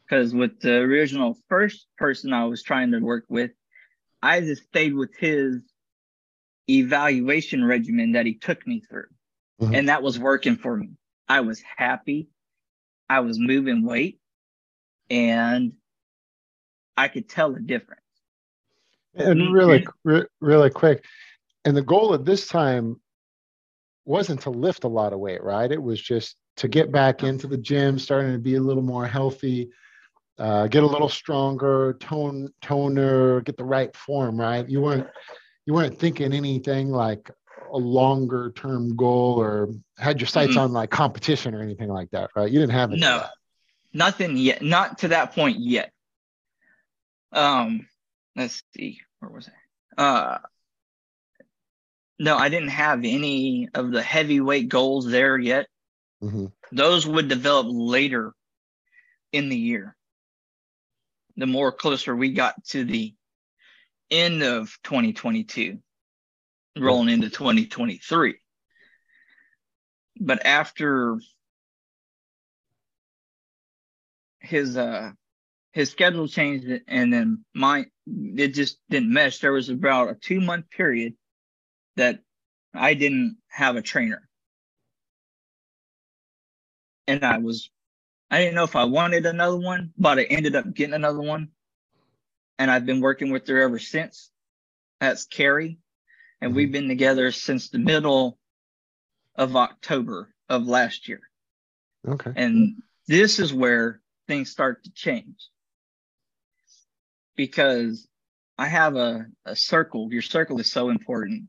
[0.05, 3.53] Because with the original first person I was trying to work with,
[4.25, 5.61] I just stayed with his
[6.69, 9.09] evaluation regimen that he took me through.
[9.61, 9.75] Mm-hmm.
[9.75, 10.93] And that was working for me.
[11.29, 12.29] I was happy.
[13.09, 14.19] I was moving weight
[15.11, 15.75] and
[16.97, 18.01] I could tell the difference.
[19.15, 21.05] And really, re- really quick.
[21.67, 22.99] And the goal at this time
[24.07, 25.71] wasn't to lift a lot of weight, right?
[25.71, 29.07] It was just to get back into the gym, starting to be a little more
[29.07, 29.71] healthy,
[30.39, 34.69] uh, get a little stronger, tone toner, get the right form, right?
[34.69, 35.07] You weren't
[35.67, 37.31] you weren't thinking anything like
[37.73, 39.69] a longer term goal or
[39.99, 40.61] had your sights mm-hmm.
[40.61, 42.51] on like competition or anything like that, right?
[42.51, 42.91] You didn't have.
[42.91, 43.25] No,
[43.93, 44.63] nothing yet.
[44.63, 45.91] Not to that point yet.
[47.33, 47.89] Um,
[48.37, 50.03] let's see, where was I?
[50.03, 50.39] Uh,
[52.19, 55.67] no, I didn't have any of the heavyweight goals there yet.
[56.23, 56.47] Mm-hmm.
[56.73, 58.33] Those would develop later
[59.33, 59.97] in the year.
[61.37, 63.15] The more closer we got to the
[64.11, 65.79] end of 2022,
[66.79, 68.37] rolling into 2023.
[70.21, 71.19] But after
[74.41, 75.11] his uh
[75.73, 79.39] his schedule changed and then my it just didn't mesh.
[79.39, 81.15] There was about a two month period
[81.97, 82.21] that
[82.73, 84.29] I didn't have a trainer.
[87.07, 87.71] And I was
[88.35, 91.51] I didn't know if I wanted another one, but I ended up getting another one.
[92.59, 94.29] And I've been working with her ever since.
[95.01, 95.79] That's Carrie.
[96.41, 96.57] And mm-hmm.
[96.57, 98.37] we've been together since the middle
[99.37, 101.21] of October of last year.
[102.09, 102.33] Okay.
[102.35, 105.49] And this is where things start to change
[107.37, 108.09] because
[108.59, 110.13] I have a, a circle.
[110.13, 111.45] Your circle is so important.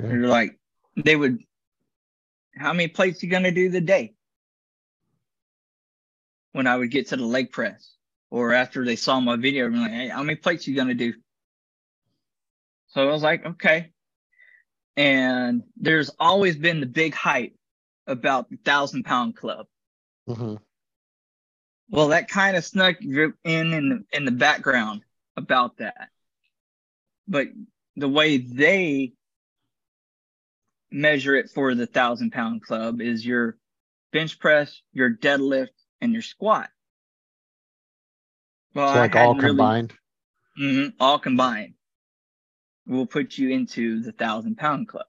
[0.00, 0.12] Yeah.
[0.12, 0.56] You're like,
[0.94, 1.40] they would,
[2.54, 4.14] how many plates you going to do the day?
[6.52, 7.92] When I would get to the leg press
[8.30, 10.88] or after they saw my video, I'm like, hey, how many plates are you going
[10.88, 11.14] to do?
[12.88, 13.92] So I was like, okay.
[14.96, 17.54] And there's always been the big hype
[18.06, 19.66] about the thousand pound club.
[20.28, 20.56] Mm-hmm.
[21.90, 25.02] Well, that kind of snuck in in the, in the background
[25.36, 26.08] about that.
[27.26, 27.48] But
[27.96, 29.12] the way they
[30.90, 33.56] measure it for the thousand pound club is your
[34.12, 35.68] bench press, your deadlift,
[36.00, 36.70] and your squat.
[38.74, 39.92] Well, so like all combined.
[40.58, 41.74] Really, mm-hmm, all combined
[42.86, 45.06] will put you into the thousand pound club.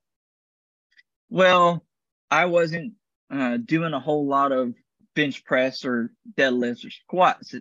[1.30, 1.86] Well,
[2.30, 2.93] I wasn't
[3.32, 4.73] uh, doing a whole lot of
[5.15, 7.56] bench press or deadlifts or squats.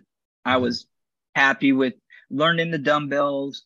[0.45, 0.63] I mm-hmm.
[0.63, 0.87] was
[1.35, 1.93] happy with
[2.29, 3.63] learning the dumbbells,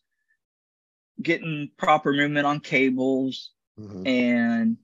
[1.22, 4.08] getting proper movement on cables, mm-hmm.
[4.08, 4.78] and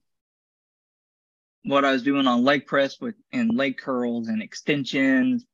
[1.63, 5.45] what I was doing on leg press with and leg curls and extensions,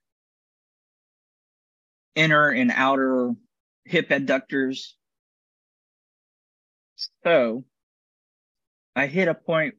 [2.15, 3.31] inner and outer
[3.85, 4.93] hip adductors.
[7.23, 7.65] So
[8.95, 9.75] I hit a point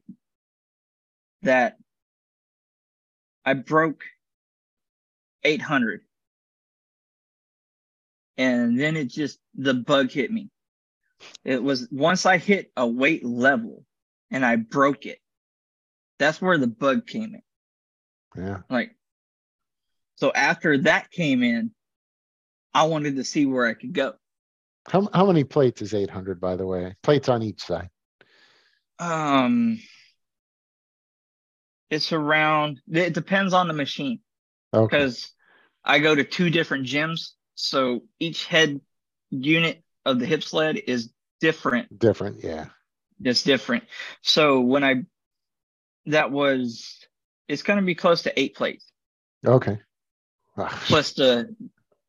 [1.41, 1.77] that
[3.45, 4.03] I broke
[5.43, 6.01] 800
[8.37, 10.49] and then it just the bug hit me.
[11.43, 13.83] It was once I hit a weight level
[14.29, 15.19] and I broke it.
[16.19, 17.41] That's where the bug came in.
[18.43, 18.57] Yeah.
[18.69, 18.95] Like
[20.15, 21.71] so after that came in,
[22.73, 24.13] I wanted to see where I could go.
[24.87, 26.95] How how many plates is 800 by the way?
[27.03, 27.89] Plates on each side.
[28.99, 29.79] Um
[31.89, 34.19] it's around it depends on the machine.
[34.73, 34.85] Okay.
[34.85, 35.31] Because
[35.83, 38.79] I go to two different gyms so each head
[39.31, 41.11] unit of the hip sled is
[41.41, 41.97] different.
[41.99, 42.67] Different, yeah.
[43.23, 43.83] It's different.
[44.21, 45.03] So when I
[46.07, 46.97] that was
[47.47, 48.91] it's going to be close to eight plates
[49.45, 49.79] Okay.
[50.87, 51.55] plus the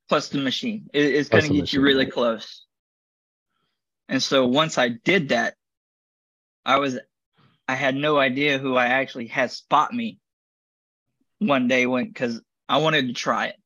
[0.09, 0.88] plus the machine.
[0.92, 2.64] It, it's going to get you really close.
[4.09, 5.55] And so once I did that,
[6.64, 6.99] I was
[7.66, 10.18] I had no idea who I actually had spot me
[11.38, 13.57] one day when because I wanted to try it.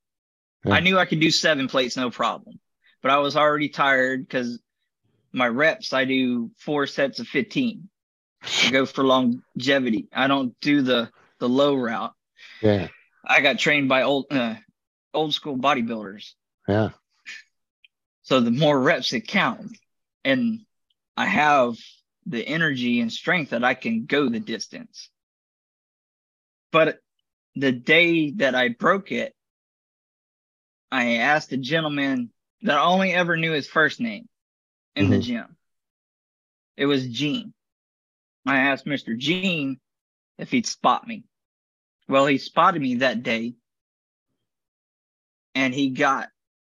[0.64, 0.74] Yeah.
[0.74, 2.58] I knew I could do seven plates no problem,
[3.02, 4.60] but I was already tired because
[5.32, 7.88] my reps I do four sets of fifteen.
[8.44, 10.08] I go for longevity.
[10.12, 12.14] I don't do the the low route.
[12.62, 12.88] Yeah.
[13.24, 14.56] I got trained by old uh,
[15.14, 16.32] old school bodybuilders.
[16.68, 16.90] Yeah.
[18.22, 19.76] So the more reps that count,
[20.24, 20.60] And
[21.16, 21.76] I have
[22.26, 25.10] the energy and strength that I can go the distance.
[26.70, 27.00] But
[27.56, 29.34] the day that I broke it,
[30.90, 32.30] I asked a gentleman
[32.62, 34.28] that I only ever knew his first name
[34.94, 35.22] in the Mhm.
[35.22, 35.56] gym.
[36.76, 37.52] It was Gene.
[38.46, 39.16] I asked Mr.
[39.16, 39.78] Gene
[40.38, 41.24] if he'd spot me.
[42.08, 43.54] Well, he spotted me that day
[45.54, 46.28] and he got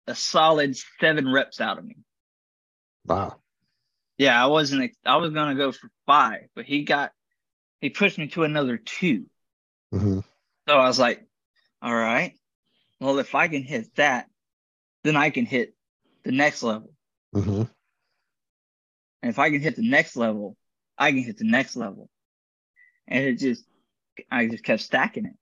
[0.07, 1.97] a solid seven reps out of me.
[3.05, 3.37] Wow.
[4.17, 7.11] Yeah, I wasn't, I was going to go for five, but he got,
[7.79, 9.25] he pushed me to another two.
[9.91, 10.19] hmm
[10.67, 11.25] So I was like,
[11.81, 12.33] all right,
[12.99, 14.27] well, if I can hit that,
[15.03, 15.73] then I can hit
[16.23, 16.91] the next level.
[17.33, 17.63] hmm
[19.23, 20.55] And if I can hit the next level,
[21.01, 22.09] I can hit the next level.
[23.07, 23.65] And it just,
[24.29, 25.33] I just kept stacking it.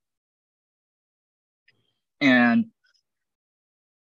[2.21, 2.67] And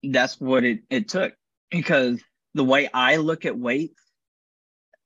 [0.05, 1.34] that's what it, it took
[1.68, 2.22] because
[2.55, 3.94] the way I look at weight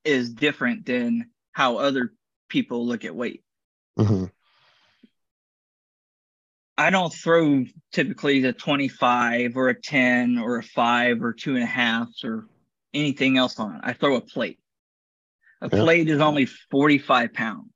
[0.03, 2.13] is different than how other
[2.47, 3.43] people look at weight.
[3.97, 4.25] hmm
[6.77, 11.63] I don't throw typically the 25 or a 10 or a five or two and
[11.63, 12.47] a half or
[12.93, 13.79] anything else on.
[13.81, 14.59] I throw a plate.
[15.65, 15.81] A Yeah.
[15.83, 17.71] plate is only 45 pounds.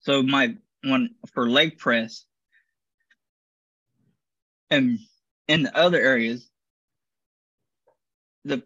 [0.00, 2.24] So my one for leg press
[4.70, 4.98] and
[5.48, 6.48] in the other areas,
[8.44, 8.62] the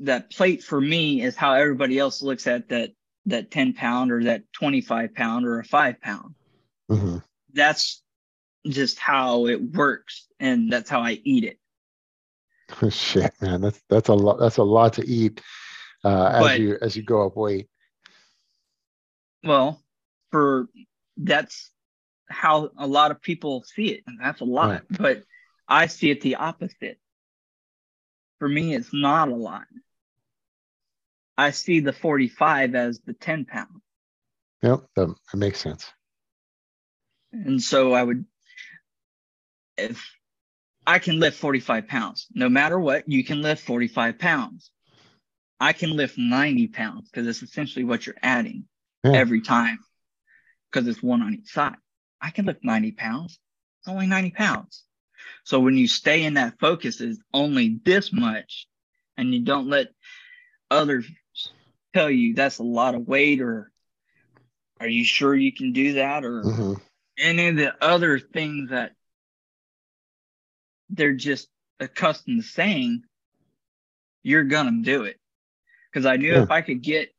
[0.00, 2.92] that plate for me is how everybody else looks at that
[3.26, 6.34] that 10 pound or that 25 pound or a five pound
[6.88, 7.18] hmm
[7.52, 8.02] that's
[8.66, 11.58] just how it works and that's how I eat it.
[12.90, 13.60] Shit, man.
[13.60, 14.38] That's that's a lot.
[14.38, 15.40] That's a lot to eat
[16.04, 17.68] uh, as But- you as you go up weight.
[19.44, 19.80] Well,
[20.30, 20.68] for
[21.16, 21.70] that's
[22.28, 24.68] how a lot of people see it, and that's a lot.
[24.70, 24.82] Right.
[24.90, 25.24] But
[25.66, 26.98] I see it the opposite.
[28.38, 29.66] For me, it's not a lot.
[31.36, 33.80] I see the 45 as the 10 pound.
[34.62, 35.90] Yep, that, that makes sense.
[37.32, 38.24] And so I would,
[39.76, 40.04] if
[40.86, 44.70] I can lift 45 pounds, no matter what, you can lift 45 pounds.
[45.60, 48.64] I can lift 90 pounds because it's essentially what you're adding
[49.02, 49.14] Yeah.
[49.14, 49.78] every time
[50.70, 51.76] because it's one on each side.
[52.20, 53.38] I can lift 90 pounds.
[53.80, 54.84] It's only 90 pounds.
[55.44, 58.66] So when you stay in that focus is only this much
[59.16, 59.88] and you don't let
[60.70, 61.06] others
[61.94, 63.72] tell you that's a lot of weight or
[64.80, 66.74] are you sure you can do that or hmm
[67.18, 68.92] any of the other things that
[70.90, 71.48] they're just
[71.80, 73.02] accustomed to saying,
[74.22, 75.17] you're gonna do it.
[75.98, 76.44] Because I knew Yeah.
[76.44, 77.12] if I could get,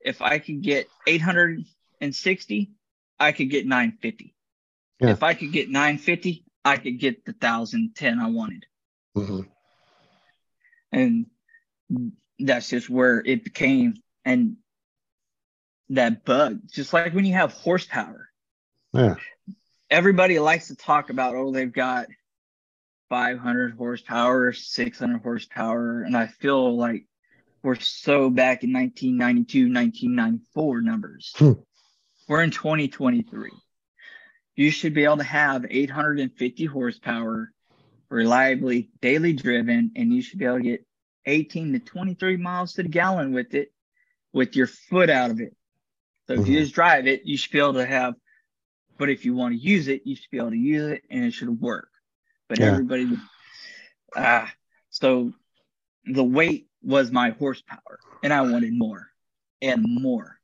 [0.00, 2.72] if I could get 860,
[3.20, 4.34] I could get 950.
[4.98, 5.10] Yeah.
[5.10, 8.66] If I could get 950, I could get the 1010 I wanted.
[9.14, 9.42] hmm
[10.90, 11.26] And
[12.40, 13.94] that's just where it became.
[14.24, 14.56] And
[15.90, 18.28] that bug, just like when you have horsepower,
[18.92, 19.14] Yeah.
[19.88, 22.08] everybody likes to talk about, oh, they've got
[23.08, 26.02] 500 horsepower, 600 horsepower.
[26.02, 27.04] And I feel like
[27.62, 31.32] we're so back in 1992, 1994 numbers.
[31.36, 31.52] Hmm.
[32.28, 33.50] We're in 2023.
[34.56, 37.52] You should be able to have 850 horsepower,
[38.10, 40.86] reliably daily driven, and you should be able to get
[41.26, 43.72] 18 to 23 miles to the gallon with it
[44.32, 45.54] with your foot out of it.
[46.26, 46.60] So if you Mhm.
[46.60, 48.14] just drive it, you should be able to have,
[48.98, 51.24] but if you want to use it, you should be able to use it and
[51.24, 51.90] it should work.
[52.48, 52.72] But Yeah.
[52.72, 53.16] everybody,
[54.16, 54.52] ah,
[54.90, 55.32] so
[56.04, 59.08] the weight was my horsepower and I wanted more
[59.60, 60.38] and more.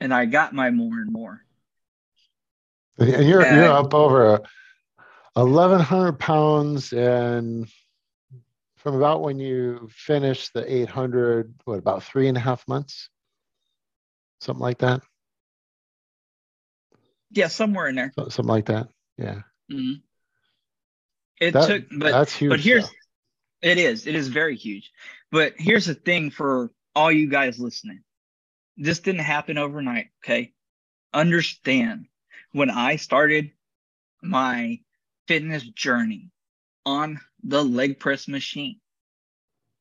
[0.00, 1.44] And I got my more and more.
[2.98, 3.54] And you're Yeah.
[3.56, 4.40] you're up over
[5.36, 7.68] eleven hundred pounds, and
[8.76, 13.08] from about when you finished the eight hundred, what about three and a half months,
[14.40, 15.02] something like that,
[17.30, 18.12] Yeah, somewhere in there.
[18.16, 18.88] So- something like that.
[19.16, 20.02] Yeah, Mhm.
[21.40, 22.50] It That- took, but that's huge.
[22.50, 22.94] but here's though.
[23.62, 24.92] it is it is very huge
[25.30, 28.02] but here's the thing for all you guys listening
[28.76, 30.52] this didn't happen overnight okay
[31.12, 32.06] understand
[32.52, 33.52] when I started
[34.22, 34.80] my
[35.26, 36.30] fitness journey
[36.84, 38.80] on the leg press machine,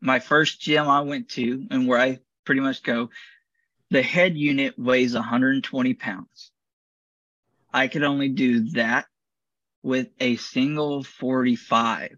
[0.01, 3.09] my first gym I went to and where I pretty much go,
[3.89, 6.51] the head unit weighs 120 pounds.
[7.73, 9.07] I could only do that
[9.81, 12.17] with a single 45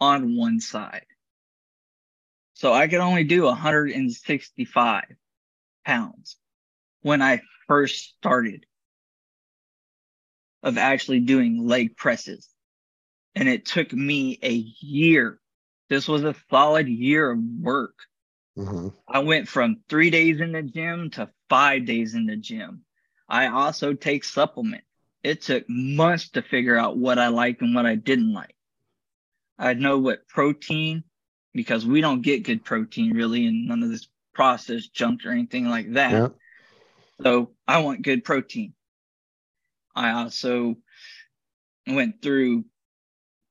[0.00, 1.06] on one side.
[2.60, 5.04] So I could only do 165
[5.86, 6.36] pounds
[7.00, 8.66] when I first started
[10.62, 12.46] of actually doing leg presses.
[13.34, 15.40] And it took me a year.
[15.88, 17.94] This was a solid year of work.
[18.58, 18.88] Mm-hmm.
[19.08, 22.82] I went from three days in the gym to five days in the gym.
[23.26, 24.84] I also take supplements.
[25.22, 28.54] It took months to figure out what I liked and what I didn't like.
[29.58, 31.04] I know what protein,
[31.54, 35.68] because we don't get good protein really and none of this processed junk or anything
[35.68, 36.12] like that.
[36.12, 36.28] Yeah.
[37.22, 38.74] So I want good protein.
[39.94, 40.76] I also
[41.86, 42.64] went through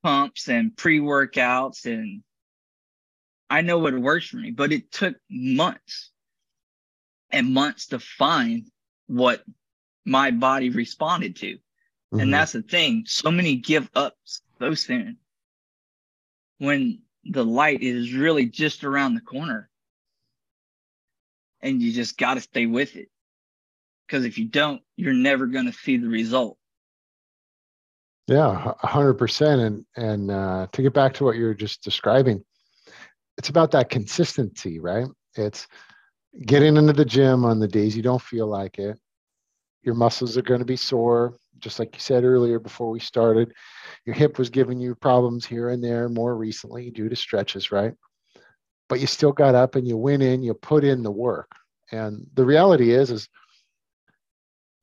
[0.03, 2.23] pumps and pre workouts, and
[3.49, 6.11] I know what works for me, but it took months
[7.31, 8.65] and months to find
[9.07, 9.43] what
[10.05, 11.55] my body responded to.
[11.55, 12.19] Mm-hmm.
[12.19, 13.03] And that's the thing.
[13.05, 14.15] So many give up
[14.59, 15.17] so soon
[16.57, 19.69] when the light is really just around the corner.
[21.61, 23.09] And you just got to stay with it.
[24.07, 26.57] Because if you don't, you're never going to see the result.
[28.27, 29.61] Yeah, hundred percent.
[29.61, 32.43] And and uh, to get back to what you're just describing,
[33.37, 35.07] it's about that consistency, right?
[35.35, 35.67] It's
[36.45, 38.97] getting into the gym on the days you don't feel like it.
[39.81, 43.53] Your muscles are going to be sore, just like you said earlier before we started.
[44.05, 47.93] Your hip was giving you problems here and there more recently due to stretches, right?
[48.87, 51.51] But you still got up and you went in, you put in the work.
[51.91, 53.29] And the reality is, is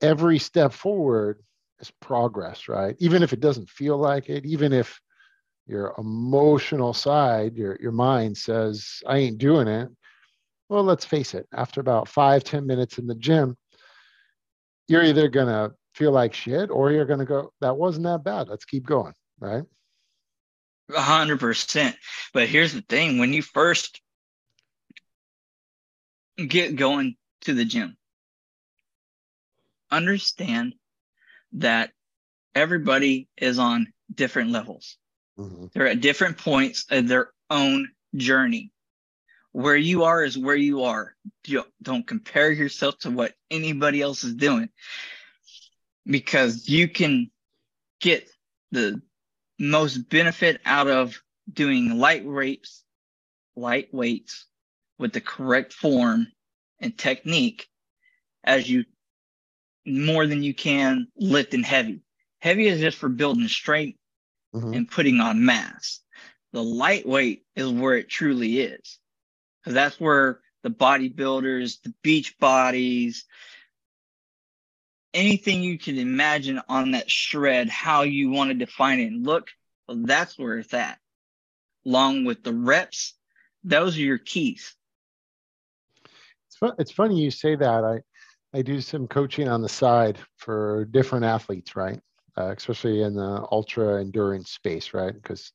[0.01, 1.43] every step forward
[1.81, 2.97] is progress, right?
[2.99, 5.01] Even if it doesn't feel like it, even if
[5.67, 9.89] your emotional side, your, your mind says, I ain't doing it.
[10.69, 13.57] Well, let's face it, after about five ten minutes in the gym,
[14.89, 18.23] you're either going to feel like shit or you're going to go, that wasn't that
[18.23, 18.49] bad.
[18.49, 19.65] Let's keep going, right?
[20.95, 21.97] A hundred percent.
[22.33, 24.01] But here's the thing when you first
[26.37, 27.97] get going to the gym,
[29.91, 30.75] understand
[31.55, 31.91] that
[32.55, 34.99] everybody is on different levels.
[35.39, 35.67] Mm-hmm.
[35.73, 38.71] They're at different points of their own journey.
[39.53, 41.17] Where you are is where you are.
[41.83, 44.69] Don't compare yourself to what anybody else is doing
[46.07, 47.31] because you can
[48.01, 48.29] get
[48.71, 49.01] the
[49.59, 51.21] most benefit out of
[51.53, 52.85] doing light weights,
[53.57, 54.47] light weights
[54.99, 56.27] with the correct form
[56.81, 57.67] and technique
[58.45, 58.85] as you
[59.87, 62.01] more than you can lifting heavy.
[62.41, 63.99] Heavy is just for building strength
[64.55, 64.73] mm-hmm.
[64.73, 66.01] and putting on mass.
[66.53, 68.99] The lightweight is where it truly is.
[69.61, 73.25] Because that's where the bodybuilders, the beach bodies,
[75.17, 79.49] anything you can imagine on that shred, how you want to define it and look,
[79.89, 80.99] well, that's where it's at.
[81.87, 83.15] Along with the reps,
[83.65, 84.75] those are your keys.
[86.49, 87.85] It's, fun, it's funny you say that.
[87.85, 88.01] I
[88.55, 92.01] I do some coaching on the side for different athletes, right?
[92.39, 95.13] Uh, especially in the ultra endurance space, right?
[95.13, 95.53] Because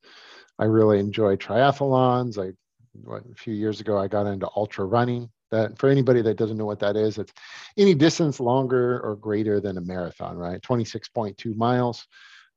[0.60, 2.38] I really enjoy triathlons.
[2.38, 2.54] I
[2.94, 5.30] what, a few years ago I got into ultra running.
[5.52, 7.34] That for anybody that doesn't know what that is, it's
[7.78, 10.62] any distance longer or greater than a marathon, right?
[10.62, 12.08] 26.2 miles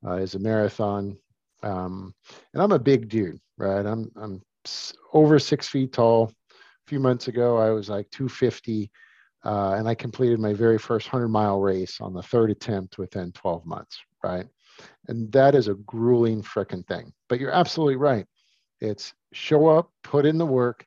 [0.07, 1.17] uh, is a marathon.
[1.63, 2.15] Um,
[2.53, 3.85] and I'm a big dude, right?
[3.85, 4.43] I'm I'm
[5.13, 6.33] over six feet tall.
[6.51, 8.91] A few months ago, I was like 250
[9.45, 13.31] uh, and I completed my very first 100 mile race on the third attempt within
[13.33, 14.47] 12 months, right?
[15.09, 17.13] And that is a grueling freaking thing.
[17.29, 18.27] But you're absolutely right.
[18.81, 20.87] It's show up, put in the work,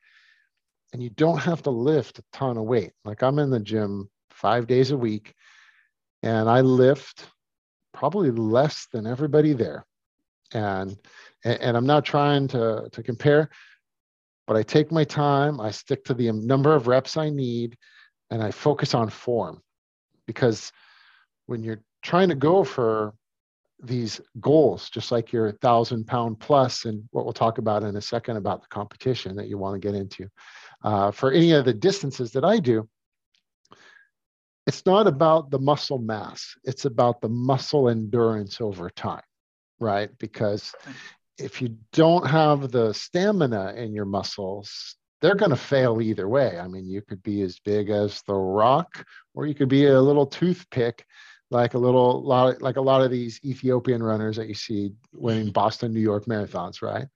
[0.92, 2.92] and you don't have to lift a ton of weight.
[3.04, 5.34] Like I'm in the gym five days a week,
[6.22, 7.26] and I lift
[7.92, 9.84] probably less than everybody there.
[10.52, 10.96] And
[11.44, 13.50] and I'm not trying to to compare,
[14.46, 15.60] but I take my time.
[15.60, 17.76] I stick to the number of reps I need
[18.30, 19.62] and I focus on form
[20.26, 20.72] because
[21.46, 23.14] when you're trying to go for
[23.82, 28.00] these goals, just like your thousand pound plus, and what we'll talk about in a
[28.00, 30.28] second about the competition that you want to get into,
[30.82, 32.88] uh, for any of the distances that I do,
[34.66, 39.22] it's not about the muscle mass, it's about the muscle endurance over time,
[39.80, 40.10] right?
[40.18, 40.74] Because
[41.38, 46.58] if you don't have the stamina in your muscles they're going to fail either way.
[46.58, 49.04] I mean, you could be as big as the rock,
[49.34, 51.04] or you could be a little toothpick,
[51.50, 55.50] like a little lot, like a lot of these Ethiopian runners that you see winning
[55.50, 57.06] Boston, New York marathons, right?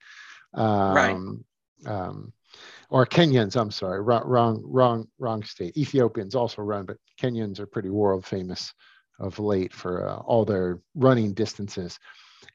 [0.54, 1.44] Um,
[1.84, 1.92] Right.
[1.92, 2.32] Um,
[2.90, 3.56] or Kenyans.
[3.56, 5.76] I'm sorry, wrong, wrong, wrong, wrong state.
[5.76, 8.72] Ethiopians also run, but Kenyans are pretty world famous
[9.18, 11.98] of late for uh, all their running distances,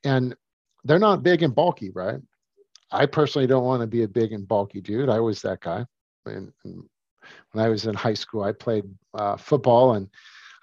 [0.03, 0.35] and
[0.83, 2.19] they're not big and bulky, right?
[2.91, 5.09] I personally don't want to be a big and bulky dude.
[5.09, 5.85] I was that guy.
[6.25, 6.83] And, and
[7.51, 10.07] when I was in high school, I played uh, football, and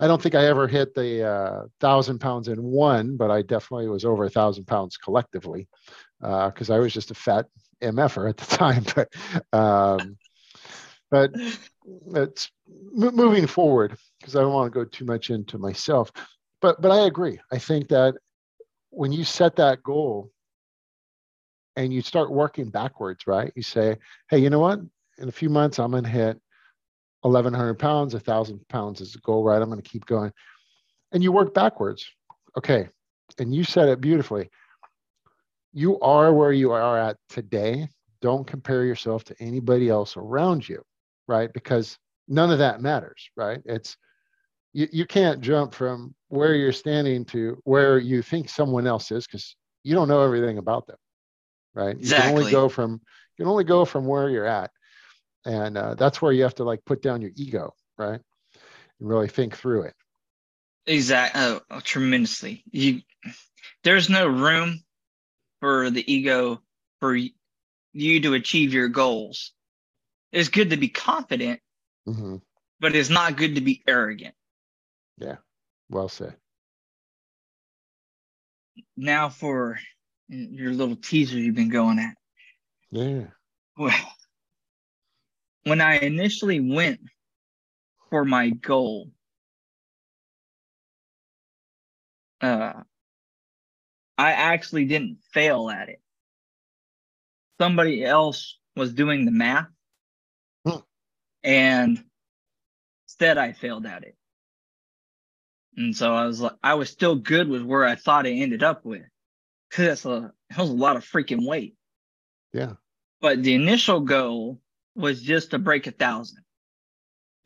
[0.00, 3.88] I don't think I ever hit the uh, thousand pounds in one, but I definitely
[3.88, 5.68] was over a thousand pounds collectively
[6.20, 7.46] because I was just a fat
[7.82, 8.84] mf'er at the time.
[8.94, 10.16] But um,
[11.10, 11.30] but
[12.16, 16.10] it's m- moving forward because I don't want to go too much into myself.
[16.60, 17.38] But but I agree.
[17.52, 18.14] I think that
[18.90, 20.30] when you set that goal
[21.76, 23.52] and you start working backwards, right?
[23.56, 23.98] You say,
[24.30, 24.80] hey, you know what?
[25.18, 26.40] In a few months, I'm going to hit
[27.24, 29.60] 1,100 pounds, 1,000 pounds is the goal, right?
[29.60, 30.32] I'm going to keep going.
[31.12, 32.06] And you work backwards.
[32.56, 32.88] Okay.
[33.38, 34.50] And you said it beautifully.
[35.72, 37.88] You are where you are at today.
[38.20, 40.82] Don't compare yourself to anybody else around you,
[41.26, 41.52] right?
[41.52, 41.98] Because
[42.28, 43.60] none of that matters, right?
[43.64, 43.96] It's,
[44.72, 49.26] you, you can't jump from where you're standing to where you think someone else is
[49.26, 50.96] because you don't know everything about them
[51.74, 52.06] right Exactly.
[52.06, 54.70] you can only go from you can only go from where you're at
[55.44, 58.20] and uh, that's where you have to like put down your ego right
[59.00, 59.94] and really think through it
[60.86, 61.40] Exactly.
[61.40, 62.62] Oh, oh, tremendously.
[62.70, 63.00] You,
[63.84, 64.80] there's no room
[65.60, 66.60] for the ego
[67.00, 69.52] for you to achieve your goals.
[70.32, 71.60] It's good to be confident,
[72.06, 72.36] hmm
[72.80, 74.34] but it's not good to be arrogant.
[75.16, 75.36] Yeah,
[75.88, 76.36] well said
[78.96, 79.78] Now for
[80.28, 82.14] your little teaser you've been going at.
[82.90, 83.26] yeah
[83.78, 84.13] Well,
[85.64, 87.00] when I initially went
[88.10, 89.10] for my goal,
[92.40, 92.74] uh,
[94.16, 96.00] I actually didn't fail at it.
[97.60, 99.68] Somebody else was doing the math,
[100.66, 100.78] Hmm.
[101.42, 102.04] and
[103.06, 104.16] instead I failed at it.
[105.76, 108.62] And so I was like, I was still good with where I thought it ended
[108.62, 109.02] up with,
[109.70, 111.74] because that's a that was a lot of freaking weight.
[112.52, 112.74] yeah
[113.20, 114.60] But the initial goal
[114.94, 116.44] was just to break a thousand,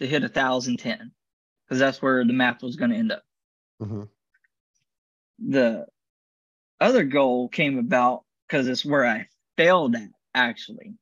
[0.01, 1.12] to hit a thousand ten,
[1.64, 3.22] because that's where the math was going to end up.
[3.80, 4.03] hmm
[5.38, 5.86] The
[6.80, 10.09] other goal came about because it's where I failed at.
[10.34, 10.94] Actually,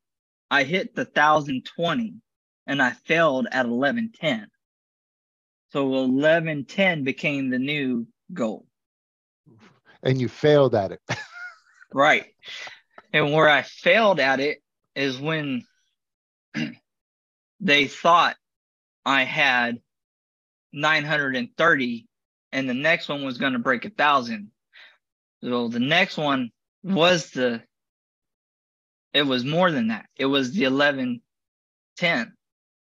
[0.50, 2.14] I hit the thousand twenty,
[2.66, 4.48] and I failed at eleven ten.
[5.72, 8.66] So eleven ten became the new goal.
[10.02, 11.00] and you failed at it
[11.92, 12.26] Right.
[13.12, 14.58] And where I failed at it
[14.94, 15.64] is when
[17.60, 18.36] they thought
[19.04, 19.80] I had
[20.72, 22.06] 930
[22.52, 24.50] and the next one was going to break a thousand.
[25.42, 26.50] So the next one
[26.82, 27.62] was the,
[29.12, 30.06] it was more than that.
[30.16, 32.32] It was the 1110.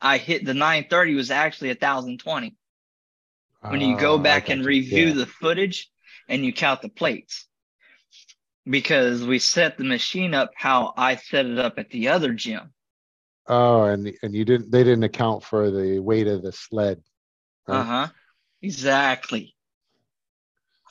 [0.01, 2.55] I hit the 930 was actually 1020
[3.69, 5.13] when you go Oh, back and review Yeah.
[5.13, 5.89] the footage
[6.27, 7.47] and you count the plates
[8.65, 12.73] because we set the machine up how I set it up at the other gym.
[13.47, 17.01] Oh and and you didn't they didn't account for the weight of the sled
[17.65, 17.79] Right.
[17.79, 18.07] Uh huh.
[18.61, 19.55] Exactly.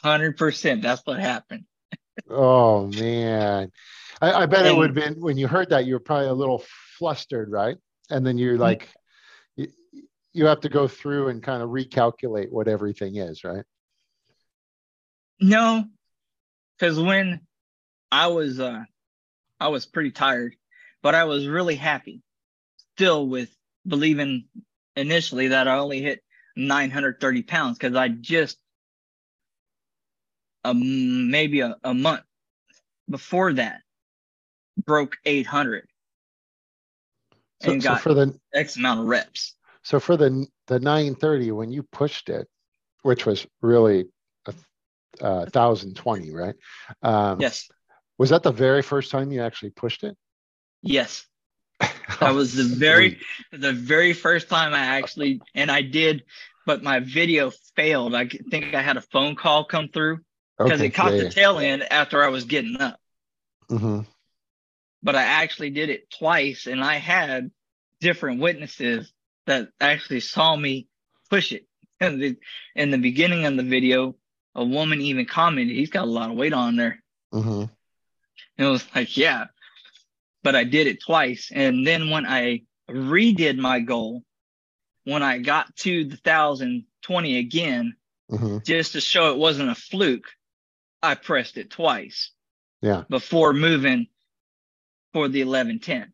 [0.03, 0.83] 100%.
[0.83, 1.65] That's what happened.
[2.29, 3.71] oh man
[4.21, 6.35] i, I bet it would have been when you heard that you were probably a
[6.35, 6.63] little
[6.99, 7.79] flustered right
[8.11, 8.89] and then you're like
[9.57, 9.69] you,
[10.35, 13.65] you have to go through and kind of recalculate what everything is right
[15.41, 15.85] No,
[16.79, 17.41] because when
[18.13, 18.85] I was, uh,
[19.59, 20.55] I was pretty tired,
[21.03, 22.23] but I was really happy
[22.97, 23.55] still with
[23.87, 24.45] believing
[24.97, 26.23] initially that I only hit
[26.57, 28.59] 930 pounds because I just
[30.65, 32.23] um, maybe a, a month
[33.09, 33.81] before that
[34.87, 35.89] broke 800
[37.61, 39.55] so, and so got for the X amount of reps.
[39.83, 42.49] so for the the 930 when you pushed it
[43.03, 44.07] which was really
[44.47, 44.55] a
[45.21, 46.55] uh, 1020 right
[47.03, 47.69] um, Yes.
[48.19, 50.17] was that the very first time you actually pushed it
[50.83, 51.27] Yes.
[52.21, 53.19] That was the very
[53.53, 56.25] the very first time I actually and I did,
[56.67, 58.15] but my video failed.
[58.15, 60.21] I think I had a phone call come through
[60.59, 63.01] because Okay, it caught yeah, the tail end after I was getting up.
[63.71, 64.07] Mhm.
[65.03, 67.51] But I actually did it twice, and I had
[68.01, 69.13] different witnesses
[69.47, 70.87] that actually saw me
[71.31, 71.67] push it.
[72.01, 72.37] And the,
[72.75, 74.17] in the beginning of the video,
[74.55, 77.03] a woman even commented, "He's got a lot of weight on there."
[77.33, 77.71] Mhm.
[78.59, 79.47] And it was like, "Yeah."
[80.43, 81.51] But I did it twice.
[81.55, 84.23] And then when I redid my goal,
[85.05, 87.97] when I got to the 1020 again,
[88.31, 90.27] hmm just to show it wasn't a fluke,
[91.03, 92.31] I pressed it twice
[92.81, 93.05] Yeah.
[93.09, 94.07] before moving
[95.13, 96.13] for the 1110.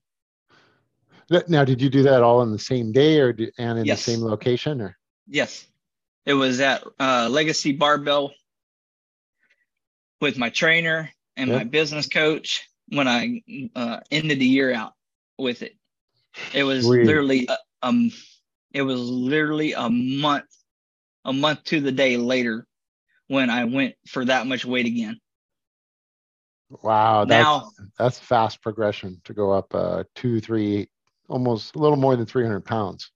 [1.30, 3.84] Th- Now, did you do that all in the same day or did, and in
[3.84, 4.04] Yes.
[4.04, 4.96] the same location or?
[5.26, 5.66] Yes.
[6.26, 8.32] It was at uh, Legacy Barbell
[10.20, 11.58] with my trainer and Yeah.
[11.58, 13.42] my business coach when I
[13.74, 14.92] uh, ended the year out
[15.38, 15.76] with it.
[16.54, 18.10] It was literally a- um
[18.72, 20.44] it was literally a month
[21.24, 22.66] a month to the day later
[23.28, 25.18] when I went for that much weight again.
[26.82, 30.88] Wow, that's now that's fast progression to go up uh two, three,
[31.28, 33.10] almost a little more than 300 pounds.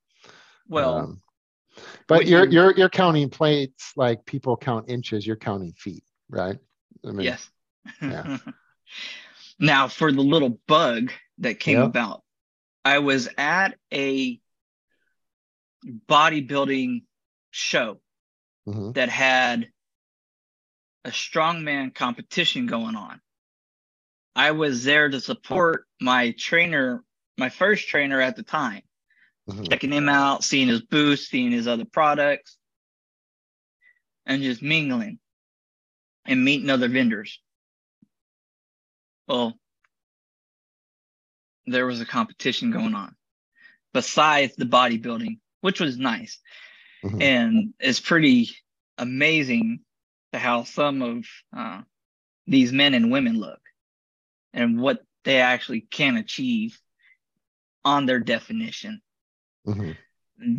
[0.68, 1.22] well Um,
[2.08, 5.26] but you're you- you're you're counting plates like people count inches.
[5.26, 6.58] You're counting feet, right?
[7.04, 7.50] I mean, yes.
[8.00, 8.38] yeah.
[9.58, 12.22] now for the little bug that came about,
[12.84, 14.40] I was at a
[15.84, 17.02] bodybuilding
[17.50, 18.00] show
[18.66, 19.68] mhm, that had
[21.04, 23.20] a strongman competition going on.
[24.34, 27.04] I was there to support my trainer,
[27.36, 28.82] my first trainer at the time,
[29.50, 29.68] mhm.
[29.68, 32.56] checking him out, seeing his booth, seeing his other products,
[34.24, 35.18] and just mingling
[36.24, 37.41] and meeting other vendors.
[39.28, 39.54] Well,
[41.66, 43.14] there was a competition going on
[43.92, 46.40] besides the bodybuilding, which was nice.
[47.04, 47.22] Mhm.
[47.22, 48.50] And it's pretty
[48.98, 49.80] amazing
[50.32, 51.82] to how some of uh,
[52.46, 53.60] these men and women look
[54.52, 56.78] and what they actually can achieve
[57.84, 59.02] on their definition
[59.66, 59.96] Mhm.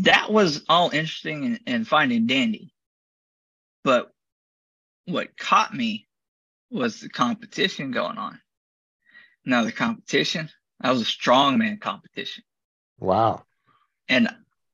[0.04, 2.74] that was all interesting and, and finding dandy.
[3.84, 4.14] But
[5.06, 6.08] what caught me
[6.70, 8.42] was the competition going on.
[9.46, 12.44] Now the competition, that was a strongman competition.
[13.00, 13.44] Wow.
[14.08, 14.30] And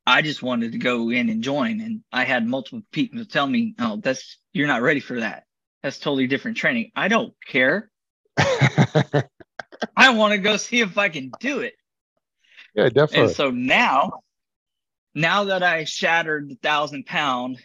[0.05, 1.81] I just wanted to go in and join.
[1.81, 5.43] And I had multiple people tell me, oh, that's you're not ready for that.
[5.83, 6.91] That's totally different training.
[6.95, 7.89] I don't care.
[8.37, 11.73] I want to go see if I can do it.
[12.73, 13.27] yeah, definitely.
[13.27, 14.21] And so now,
[15.13, 17.59] now that I shattered the thousand pound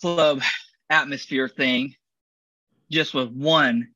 [0.00, 0.42] club
[0.90, 1.94] atmosphere thing
[2.90, 3.88] just with one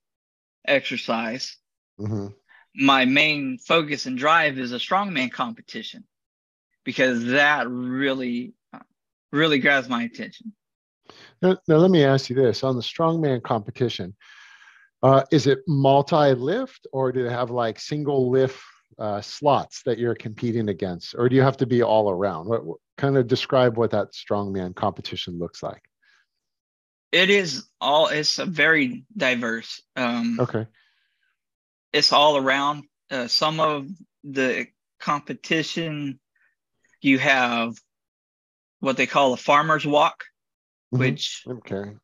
[0.66, 1.57] exercise,
[1.99, 2.34] Mhm.
[2.74, 6.05] my main focus and drive is a strongman competition
[6.84, 8.80] because that really, uh,
[9.32, 10.53] really grabs my attention.
[11.40, 14.14] Now, now let me ask you this: on the strongman competition,
[15.03, 18.61] uh, is it multi-lift or do they have like single lift
[18.99, 22.49] uh, slots that you're competing against, or do you have to be all around?
[22.49, 25.82] What, what kind of describe what that strongman competition looks like?
[27.12, 29.82] It is all, it's a very diverse.
[29.94, 30.66] Um, Okay.
[31.97, 32.84] It's all around.
[33.11, 33.88] Uh, some of
[34.22, 34.66] the
[35.01, 36.20] competition,
[37.01, 37.74] you have
[38.80, 40.24] what they call a farmer's walk,
[40.92, 40.99] Mhm.
[40.99, 41.97] which Okay.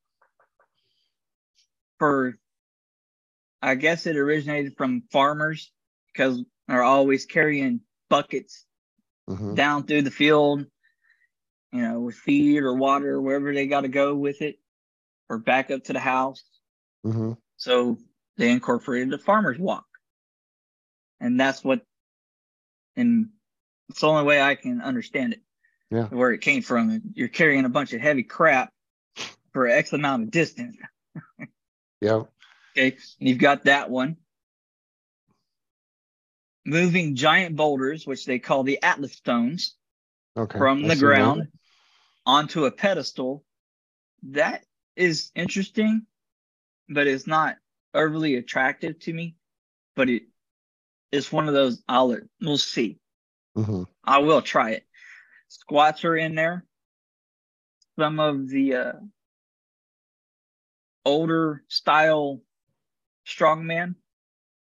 [1.98, 2.38] for,
[3.60, 5.70] I guess it originated from farmers
[6.12, 8.64] because they're always carrying buckets
[9.28, 9.54] Mhm.
[9.56, 10.64] down through the field,
[11.72, 14.58] you know, with feed or water, wherever they got to go with it,
[15.28, 16.42] or back up to the house.
[17.04, 17.36] Mhm.
[17.56, 17.98] So
[18.36, 19.84] they incorporated the farmer's walk.
[21.20, 21.82] And that's what,
[22.96, 23.28] and
[23.88, 25.40] it's the only way I can understand it.
[25.90, 26.06] Yeah.
[26.06, 27.02] Where it came from.
[27.14, 28.72] You're carrying a bunch of heavy crap
[29.52, 30.76] for X amount of distance.
[32.00, 32.22] Yeah.
[32.76, 32.96] Okay.
[33.20, 34.16] And you've got that one.
[36.66, 39.76] Moving giant boulders, which they call the Atlas stones,
[40.36, 40.58] Okay.
[40.58, 41.06] from I the see that.
[41.06, 41.48] ground
[42.26, 43.44] onto a pedestal.
[44.30, 44.64] That
[44.96, 46.06] is interesting,
[46.88, 47.56] but it's not
[47.94, 49.36] overly attractive to me.
[49.96, 50.22] But it
[51.10, 52.98] it is one of those I'll we'll see.
[53.56, 53.86] Mhm.
[54.04, 54.86] I will try it.
[55.48, 56.64] Squats are in there.
[57.98, 58.92] Some of the uh,
[61.04, 62.40] older style
[63.26, 63.96] strongman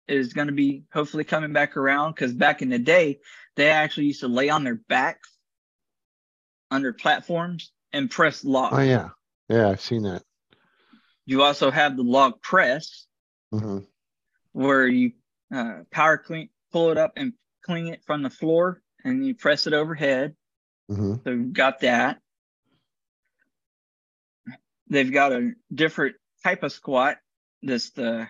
[0.08, 3.20] is going to be hopefully coming back around because back in the day,
[3.56, 5.30] they actually used to lay on their backs
[6.70, 8.72] under platforms and press log.
[8.72, 9.10] Oh yeah.
[9.48, 10.22] Yeah, I've seen that.
[11.26, 13.06] You also have the log press
[13.52, 13.86] Mhm.
[14.52, 15.12] where you
[15.52, 19.66] uh, power clean, pull it up and clean it from the floor and you press
[19.66, 20.34] it overhead.
[20.90, 21.22] Mhm.
[21.24, 22.20] So got that.
[24.88, 27.18] They've got a different type of squat.
[27.60, 28.28] This the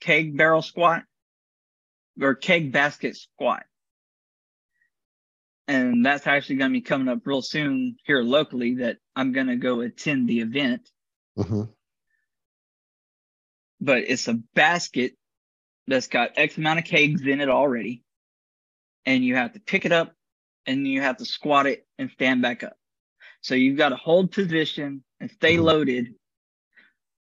[0.00, 1.04] keg barrel squat
[2.20, 3.66] or keg basket squat.
[5.66, 9.46] And that's actually going to be coming up real soon here locally that I'm going
[9.46, 10.90] to go attend the event.
[11.38, 11.72] Mhm.
[13.80, 15.16] But it's a basket
[15.86, 18.02] that's got X amount of kegs in it already.
[19.06, 20.14] And you have to pick it up
[20.66, 22.76] and you have to squat it and stand back up.
[23.42, 25.64] So you've got to hold position and stay Mhm.
[25.64, 26.14] loaded.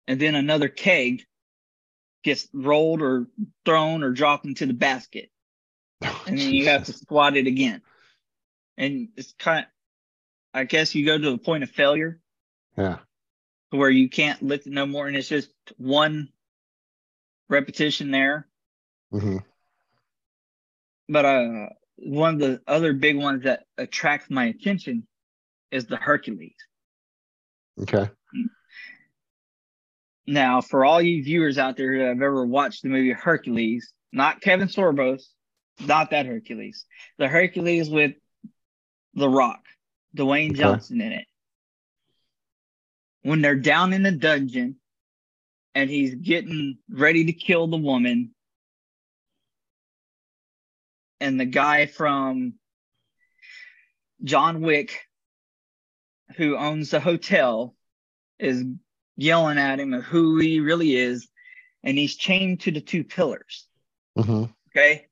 [0.08, 1.26] And then another keg
[2.24, 3.28] gets rolled or
[3.66, 5.30] thrown or dropped into the basket.
[6.28, 7.82] And then you have to squat it again.
[8.78, 9.66] And it's kind of,
[10.54, 12.20] I guess you go to a point of failure
[12.78, 13.00] Yeah.
[13.72, 15.08] where you can't lift it no more.
[15.08, 16.30] And it's just one
[17.50, 18.48] repetition there.
[19.12, 19.38] Mm-hmm.
[21.10, 25.06] But uh, one of the other big ones that attracts my attention
[25.72, 26.56] is the Hercules.
[27.82, 28.10] Okay.
[30.26, 34.40] Now, for all you viewers out there who have ever watched the movie Hercules, not
[34.42, 35.30] Kevin Sorbo's,
[35.86, 36.86] not that Hercules,
[37.18, 38.14] the Hercules with
[39.14, 39.64] The Rock,
[40.16, 40.56] Dwayne.
[40.56, 41.26] Johnson in it.
[43.22, 44.78] When they're down in the dungeon
[45.76, 48.34] and he's getting ready to kill the woman,
[51.20, 52.56] and the guy from
[54.24, 55.08] John Wick,
[56.36, 57.76] who owns the hotel,
[58.40, 58.64] is
[59.16, 61.28] yelling at him of who he really is,
[61.84, 63.68] and he's chained to the two pillars.
[64.18, 64.46] hmm
[64.76, 65.06] Okay.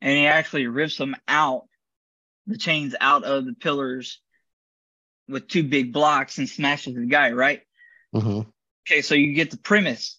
[0.00, 1.67] And he actually rips them out,
[2.48, 4.20] the chains out of the pillars
[5.28, 7.62] with two big blocks and smashes the guy, right?
[8.12, 8.40] hmm
[8.90, 10.18] Okay, so you get the premise.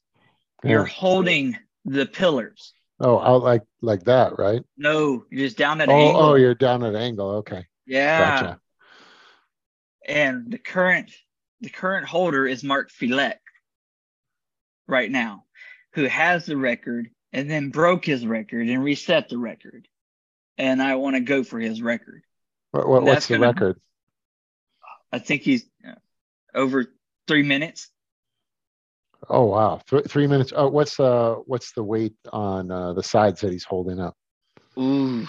[0.64, 2.74] You're holding the pillars.
[3.00, 4.62] Oh, out like like that, right?
[4.78, 6.22] No, you're just down at an Oh, angle.
[6.22, 7.30] oh, you're down at an angle.
[7.38, 7.66] Okay.
[7.88, 8.20] yeah.
[8.42, 8.60] Gotcha.
[10.08, 11.12] And the current
[11.62, 13.40] the current holder is Mark Felix
[14.88, 15.46] right now,
[15.94, 19.88] who has the record and then broke his record and reset the record.
[20.60, 22.22] And I want to go for his record.
[22.72, 23.80] What, what, what's the gonna- record?
[25.12, 25.94] I think he's uh,
[26.54, 26.86] over
[27.28, 27.90] three minutes.
[29.28, 30.54] Oh wow, Th- three minutes.
[30.56, 34.16] Oh, what's uh what's the weight on uh, the sides that he's holding up?
[34.78, 35.28] Ooh,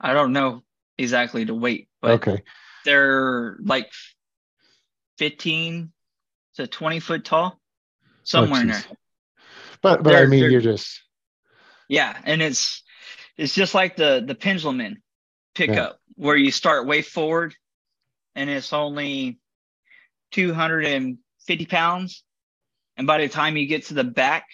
[0.00, 0.62] I don't know
[0.98, 2.42] exactly the weight, but okay.
[2.84, 3.90] they're like
[5.18, 5.92] 15
[6.56, 7.60] to 20 foot tall,
[8.24, 8.84] somewhere in there.
[9.82, 11.00] But but I They're- mean, you're just
[11.88, 12.82] Yeah, and it's
[13.40, 15.02] it's just like the the pendulum
[15.54, 16.24] pickup Yeah.
[16.26, 17.54] where you start way forward,
[18.34, 19.38] and it's only
[20.32, 22.22] 250 pounds,
[22.96, 24.46] and by the time you get to the back,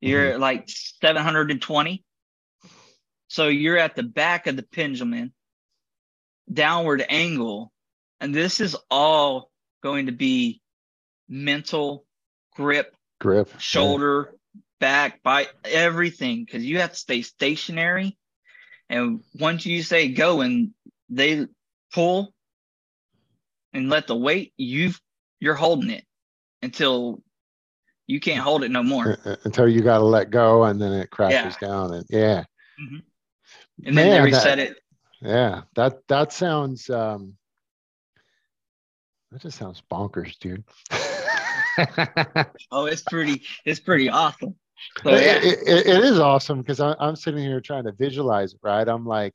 [0.00, 0.40] you're Mm-hmm.
[0.40, 2.04] like 720.
[3.28, 5.32] So you're at the back of the pendulum,
[6.52, 7.72] downward angle,
[8.20, 9.50] and this is all
[9.82, 10.60] going to be
[11.28, 12.06] mental
[12.56, 13.48] grip grip.
[13.52, 13.58] yeah.
[13.58, 14.34] shoulder,
[14.78, 18.16] back, bite, everything, because you have to stay stationary.
[18.90, 20.72] And once you say go and
[21.08, 21.46] they
[21.94, 22.34] pull
[23.72, 25.00] and let the weight, you've
[25.38, 26.04] you're holding it
[26.60, 27.22] until
[28.06, 29.16] you can't hold it no more.
[29.24, 31.94] Uh, uh, until you got to let go, and then it crashes down.
[31.94, 32.44] And yeah,
[33.84, 34.78] And then they reset that- it.
[35.22, 35.62] yeah.
[35.76, 36.90] That that sounds.
[36.90, 37.36] um
[39.30, 40.64] That just sounds bonkers, dude.
[42.72, 44.54] Oh, it's pretty, it's pretty awesome.
[45.02, 48.52] So It- yeah, it, it- it is awesome because I'm sitting here trying to visualize
[48.54, 48.86] it, right?
[48.88, 49.34] I'm like,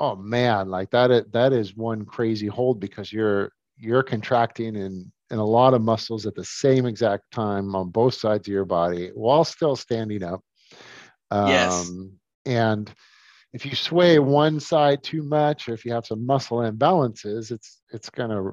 [0.00, 5.10] oh man, like that is, that is one crazy hold because you're you're contracting in
[5.30, 8.64] in a lot of muscles at the same exact time on both sides of your
[8.64, 10.40] body while still standing up.
[11.30, 11.90] Um, Yes.
[12.46, 12.92] And
[13.52, 17.82] if you sway one side too much, or if you have some muscle imbalances, it's
[17.90, 18.52] it's gonna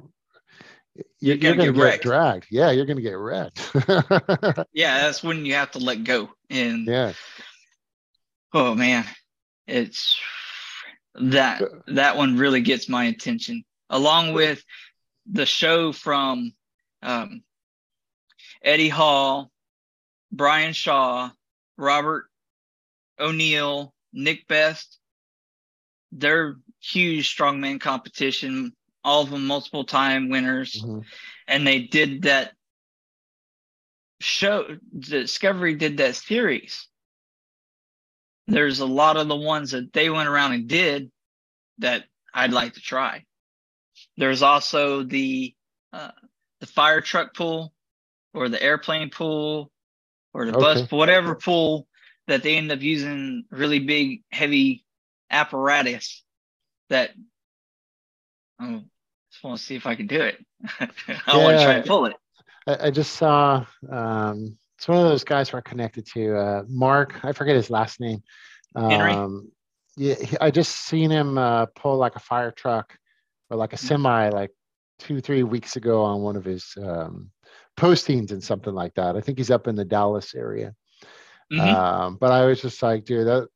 [0.96, 2.48] you're, You're gonna gonna get get, dragged.
[2.50, 3.72] Yeah, you're gonna get wrecked.
[4.74, 6.30] yeah, that's when you have to let go.
[6.50, 7.14] And yeah.
[8.54, 9.06] oh man,
[9.68, 10.20] it's
[11.16, 14.64] that that one really gets my attention, along with
[15.32, 16.54] the show from
[17.02, 17.44] um,
[18.64, 19.52] Eddie Hall,
[20.32, 21.30] Brian Shaw,
[21.78, 22.26] Robert
[23.20, 25.00] O'Neill, Nick Best.
[26.12, 28.74] They're huge strongman competition,
[29.04, 31.06] all of them multiple time winners, Mhm.
[31.48, 32.54] and they did that
[34.20, 34.78] show.
[34.98, 36.88] Discovery did that series.
[38.48, 41.12] There's a lot of the ones that they went around and did
[41.80, 43.26] that I'd like to try.
[44.18, 45.56] There's also the
[45.94, 46.12] uh,
[46.60, 47.74] the fire truck pool,
[48.34, 49.72] or the airplane pool,
[50.34, 50.62] or the Okay.
[50.62, 51.88] bus, whatever pool
[52.28, 54.86] that they end up using really big, heavy
[55.30, 56.24] apparatus.
[56.90, 57.12] That
[58.60, 58.84] I
[59.42, 60.38] just want to see if I can do it.
[60.80, 62.16] I want to try and pull it.
[62.68, 66.38] I, I just saw um, it's one of those guys we're connected to.
[66.38, 68.22] Uh, Mark, I forget his last name.
[68.76, 69.14] Henry?
[69.14, 69.52] Um,
[69.98, 72.96] yeah, he- I just seen him uh, pull like a fire truck
[73.50, 73.88] or like a Mm-hmm.
[73.88, 74.52] semi like
[75.00, 77.32] two, three weeks ago on one of his um,
[77.76, 79.16] postings and something like that.
[79.16, 80.76] I think he's up in the Dallas area.
[81.52, 81.60] Mm-hmm.
[81.76, 83.48] Um, but I was just like, dude, that,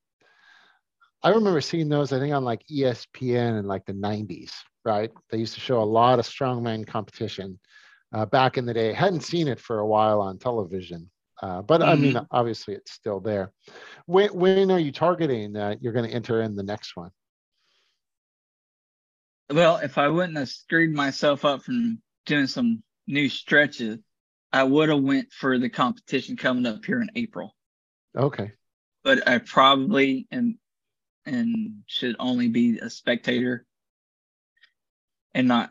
[1.21, 4.51] I remember seeing those, I think on like ESPN in like the 90s,
[4.85, 5.11] right?
[5.31, 7.59] They used to show a lot of strongman competition
[8.13, 8.93] uh, back in the day.
[8.93, 11.09] Hadn't seen it for a while on television,
[11.41, 11.89] uh, but mm-hmm.
[11.89, 12.25] I mean, mm-hmm.
[12.31, 13.51] obviously it's still there.
[14.05, 17.09] When, when are you targeting that you're going to enter in the next one?
[19.51, 23.99] Well, if I wouldn't have screwed myself up from doing some new stretches,
[24.51, 27.55] I would have went for the competition coming up here in April.
[28.17, 28.53] Okay.
[29.03, 30.57] But I probably am
[31.25, 33.65] and should only be a spectator
[35.35, 35.69] and not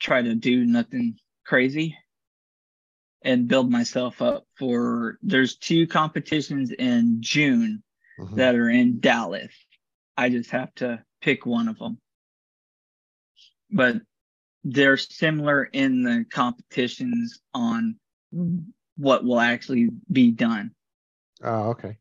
[0.00, 1.16] try to do nothing
[1.46, 1.96] crazy
[3.22, 7.82] and build myself up for there's two competitions in June
[8.18, 8.36] mm-hmm.
[8.36, 9.52] that are in Dallas.
[10.16, 11.98] I just have to pick one of them.
[13.70, 13.96] But
[14.64, 17.96] they're similar in the competitions on
[18.96, 20.72] what will actually be done.
[21.42, 21.96] Oh, okay.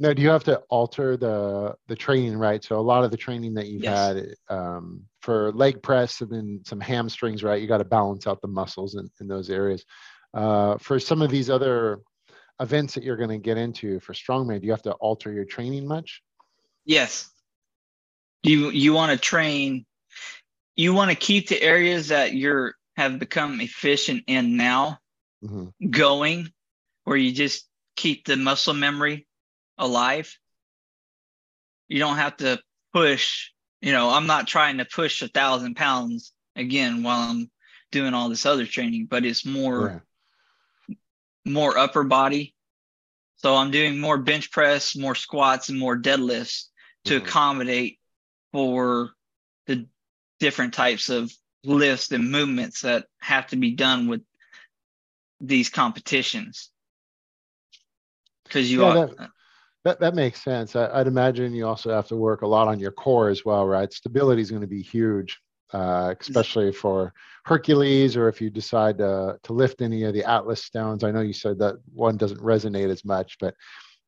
[0.00, 2.64] Now, do you have to alter the the training, right?
[2.64, 4.16] So a lot of the training that you've yes.
[4.16, 7.60] had um, for leg press and then some hamstrings, right?
[7.60, 9.84] You got to balance out the muscles in, in those areas.
[10.32, 12.00] Uh, for some of these other
[12.60, 15.44] events that you're going to get into for strongman, do you have to alter your
[15.44, 16.22] training much?
[16.86, 17.30] Yes.
[18.42, 19.84] You you want to train.
[20.76, 24.98] You want to keep the areas that you're have become efficient in now
[25.44, 25.90] mm-hmm.
[25.90, 26.50] going,
[27.04, 29.26] where you just keep the muscle memory
[29.80, 30.36] alive.
[31.88, 32.60] You don't have to
[32.92, 33.50] push,
[33.80, 37.50] you know, I'm not trying to push a thousand pounds again while I'm
[37.90, 40.04] doing all this other training, but it's more
[40.88, 40.94] yeah.
[41.44, 42.54] more upper body.
[43.36, 46.66] So I'm doing more bench press, more squats, and more deadlifts
[47.06, 47.26] to mm-hmm.
[47.26, 47.98] accommodate
[48.52, 49.10] for
[49.66, 49.86] the
[50.38, 51.32] different types of
[51.64, 54.22] lifts and movements that have to be done with
[55.40, 56.70] these competitions
[58.44, 59.30] because you yeah, are that,
[59.84, 60.76] that, that makes sense.
[60.76, 63.66] I, would imagine you also have to work a lot on your core as well,
[63.66, 63.92] right?
[63.92, 65.38] Stability is going to be huge,
[65.72, 67.12] uh, especially for
[67.44, 71.02] Hercules or if you decide to, to lift any of the Atlas stones.
[71.02, 73.54] I know you said that one doesn't resonate as much, but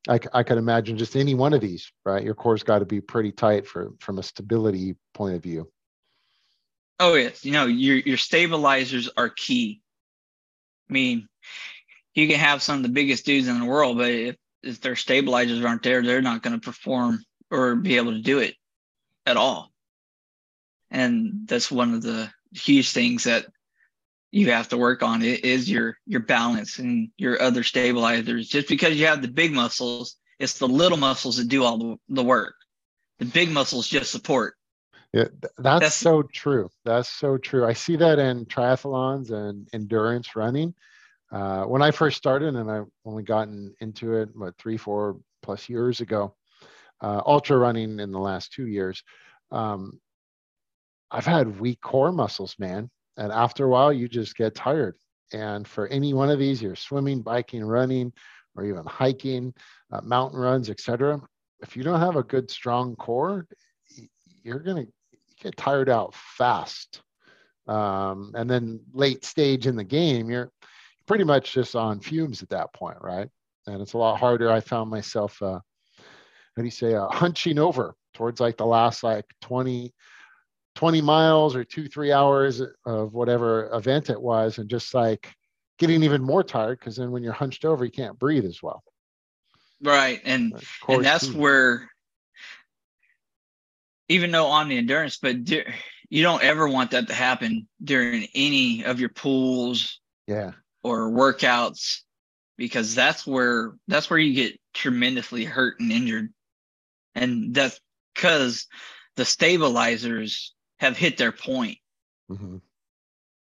[0.08, 2.24] I, I could imagine just any one of these, right?
[2.24, 5.70] Your core's got to be pretty tight for from a stability point of view.
[6.98, 9.80] Oh yes, you know your your stabilizers are key.
[10.90, 11.28] I mean,
[12.14, 14.96] you can have some of the biggest dudes in the world, but if if their
[14.96, 18.54] stabilizers aren't there, they're not going to perform or be able to do it
[19.26, 19.72] at all.
[20.90, 23.46] And that's one of the huge things that
[24.30, 28.48] you have to work on it is your your balance and your other stabilizers.
[28.48, 31.96] Just because you have the big muscles, it's the little muscles that do all the,
[32.08, 32.54] the work.
[33.18, 34.54] The big muscles just support.
[35.12, 36.70] Yeah, that's, that's so true.
[36.84, 37.66] That's so true.
[37.66, 40.74] I see that in triathlons and endurance running
[41.32, 45.68] uh, when I first started, and I've only gotten into it what three, four plus
[45.68, 46.34] years ago,
[47.00, 49.02] uh, ultra running in the last two years,
[49.50, 49.98] um,
[51.10, 52.90] I've had weak core muscles, man.
[53.16, 54.96] And after a while, you just get tired.
[55.32, 58.12] And for any one of these, you're swimming, biking, running,
[58.54, 59.54] or even hiking,
[59.90, 61.20] uh, mountain runs, etc.
[61.62, 63.46] If you don't have a good, strong core,
[64.42, 64.86] you're gonna
[65.40, 67.02] get tired out fast.
[67.66, 70.50] Um, and then late stage in the game, you're
[71.06, 73.28] pretty much just on fumes at that point, right?
[73.66, 74.50] And it's a lot harder.
[74.50, 75.60] I found myself, uh,
[76.56, 79.92] how do you say, uh, hunching over towards like the last like 20,
[80.74, 85.32] 20 miles or two, three hours of whatever event it was, and just like
[85.78, 88.82] getting even more tired because then when you're hunched over, you can't breathe as well.
[89.82, 90.20] Right.
[90.24, 90.54] And,
[90.88, 91.88] and that's where,
[94.08, 98.84] even though on the endurance, but you don't ever want that to happen during any
[98.84, 100.00] of your pools.
[100.26, 100.52] Yeah
[100.82, 102.00] or workouts
[102.56, 106.32] because that's where that's where you get tremendously hurt and injured.
[107.14, 107.80] And that's
[108.14, 108.66] because
[109.16, 111.78] the stabilizers have hit their point.
[112.30, 112.58] Mm-hmm.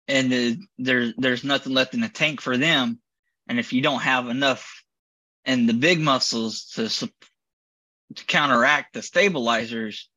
[0.09, 2.99] and the, there's there's nothing left in the tank for them.
[3.47, 4.83] And if you don't have enough
[5.45, 10.09] and the big muscles to to counteract the stabilizers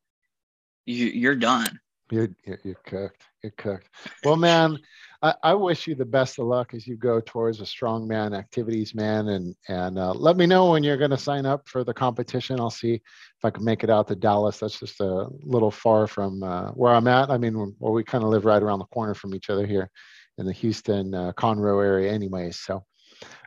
[0.86, 1.80] you you're done.
[2.09, 2.30] You're
[2.63, 3.24] you're cooked.
[3.41, 3.89] You're cooked.
[4.24, 4.80] Well man
[5.24, 9.30] I, wish you the best of luck as you go towards a strongman activities, man.
[9.30, 12.59] And and uh, let me know when you're going to sign up for the competition.
[12.59, 14.59] I'll see if I can make it out to Dallas.
[14.59, 17.30] That's just a little far from uh, where I'm at.
[17.30, 19.89] I mean, well, we kind of live right around the corner from each other here
[20.38, 22.59] in the Houston uh, Conroe area, anyways.
[22.59, 22.84] So,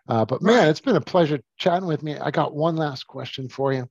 [0.09, 2.17] uh, but man, it's been a pleasure chatting with me.
[2.17, 3.87] I got one last question for you.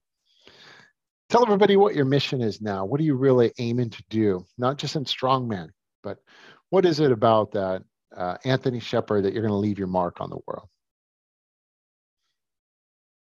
[1.28, 2.84] Tell everybody what your mission is now.
[2.84, 4.44] What are you really aiming to do?
[4.58, 5.68] Not just in strongman,
[6.02, 6.18] but
[6.70, 7.82] what is it about that
[8.16, 10.68] uh, Anthony Shepard that you're going to leave your mark on the world?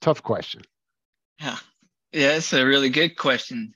[0.00, 0.62] Tough question.
[1.40, 1.58] Yeah.
[2.12, 3.74] Yeah, it's a really good question.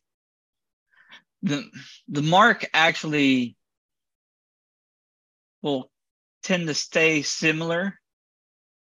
[1.42, 1.68] The
[2.08, 3.56] the mark actually
[5.60, 5.90] will
[6.42, 7.98] tend to stay similar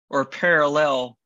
[0.10, 1.18] or parallel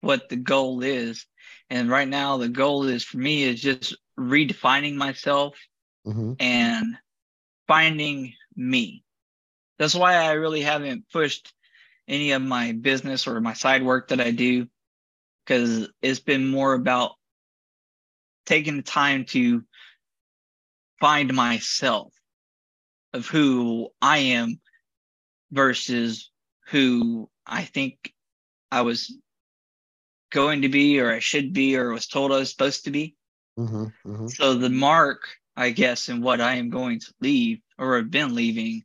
[0.00, 1.26] what the goal is.
[1.68, 5.56] And right now the goal is for me is just redefining myself
[6.06, 6.34] mm-hmm.
[6.38, 6.96] and
[7.66, 9.04] finding me.
[9.78, 11.52] That's why I really haven't pushed
[12.08, 14.66] any of my business or my side work that I do
[15.44, 17.12] because it's been more about
[18.46, 19.64] taking the time to
[21.00, 22.12] find myself
[23.12, 24.60] of who I am
[25.50, 26.30] versus
[26.68, 28.12] who I think
[28.70, 29.16] I was
[30.30, 33.14] going to be or I should be or was told I was supposed to be.
[33.58, 34.26] Mm-hmm, mm-hmm.
[34.28, 35.20] So the mark,
[35.56, 38.84] I guess, and what I am going to leave or have been leaving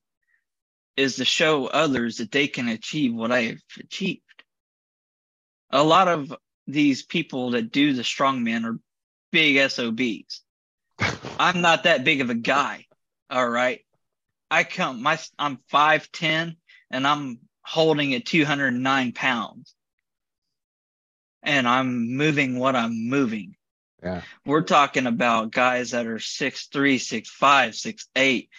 [0.97, 4.21] is to show others that they can achieve what I have achieved.
[5.69, 6.33] A lot of
[6.65, 8.79] these people that do the strongman are
[9.31, 10.41] big SOBs.
[11.39, 12.85] I'm not that big of a guy.
[13.29, 13.81] All right.
[14.49, 16.55] I come my I'm 5'10
[16.89, 19.75] and I'm holding at 209 pounds.
[21.43, 23.56] And I'm moving what I'm moving.
[24.03, 24.21] Yeah.
[24.45, 28.49] We're talking about guys that are 6'3, 6'5, 6'8,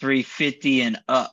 [0.00, 1.32] 350 and up.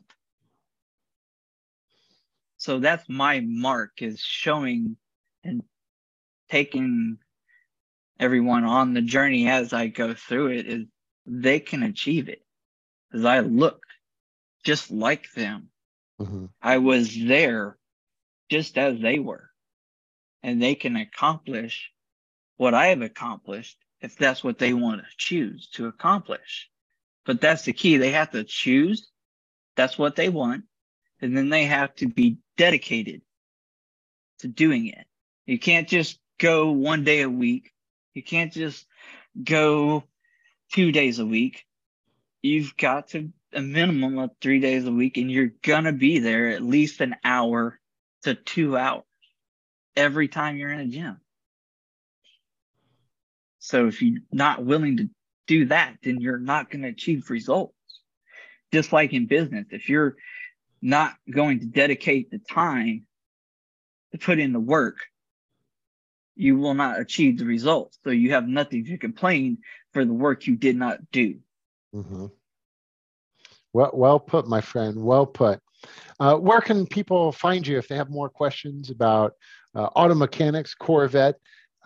[2.58, 4.98] So that's my mark is showing
[5.44, 5.64] and
[6.50, 7.18] taking
[8.20, 10.86] everyone on the journey as I go through it is
[11.26, 12.44] they can achieve it.
[13.14, 13.82] As I look
[14.64, 15.70] just like them.
[16.20, 16.46] Mm-hmm.
[16.62, 17.78] I was there
[18.50, 19.50] just as they were.
[20.44, 21.92] And they can accomplish
[22.58, 26.70] what I have accomplished if that's what they want to choose to accomplish.
[27.26, 27.98] But that's the key.
[27.98, 29.10] They have to choose.
[29.76, 30.66] That's what they want.
[31.22, 33.22] And then they have to be dedicated
[34.40, 35.06] to doing it.
[35.46, 37.72] You can't just go one day a week.
[38.14, 38.86] You can't just
[39.44, 40.04] go
[40.72, 41.66] two days a week.
[42.42, 46.50] You've got to a minimum of three days a week, and you're gonna be there
[46.50, 47.80] at least an hour
[48.24, 49.04] to two hours
[49.96, 51.20] every time you're in a gym.
[53.68, 55.10] So if you're not willing to
[55.46, 57.74] do that, then you're not going to achieve results.
[58.72, 60.16] Just like in business, if you're
[60.82, 63.06] not going to dedicate the time
[64.14, 65.00] to put in the work,
[66.38, 68.00] you will not achieve the results.
[68.06, 69.58] So you have nothing to complain
[69.92, 71.40] for the work you did not do.
[71.94, 72.28] Mm-hmm.
[73.74, 75.04] Well, well put, my friend.
[75.04, 75.60] Well put.
[76.22, 79.34] Uh, where can people find you if they have more questions about
[79.76, 81.36] uh, auto mechanics, Corvette,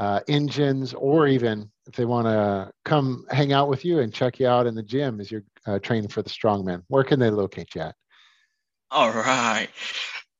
[0.01, 4.39] uh, engines, or even if they want to come hang out with you and check
[4.39, 6.81] you out in the gym as you're uh, training for the strongman?
[6.87, 7.95] Where can they locate you at?
[8.89, 9.69] All right,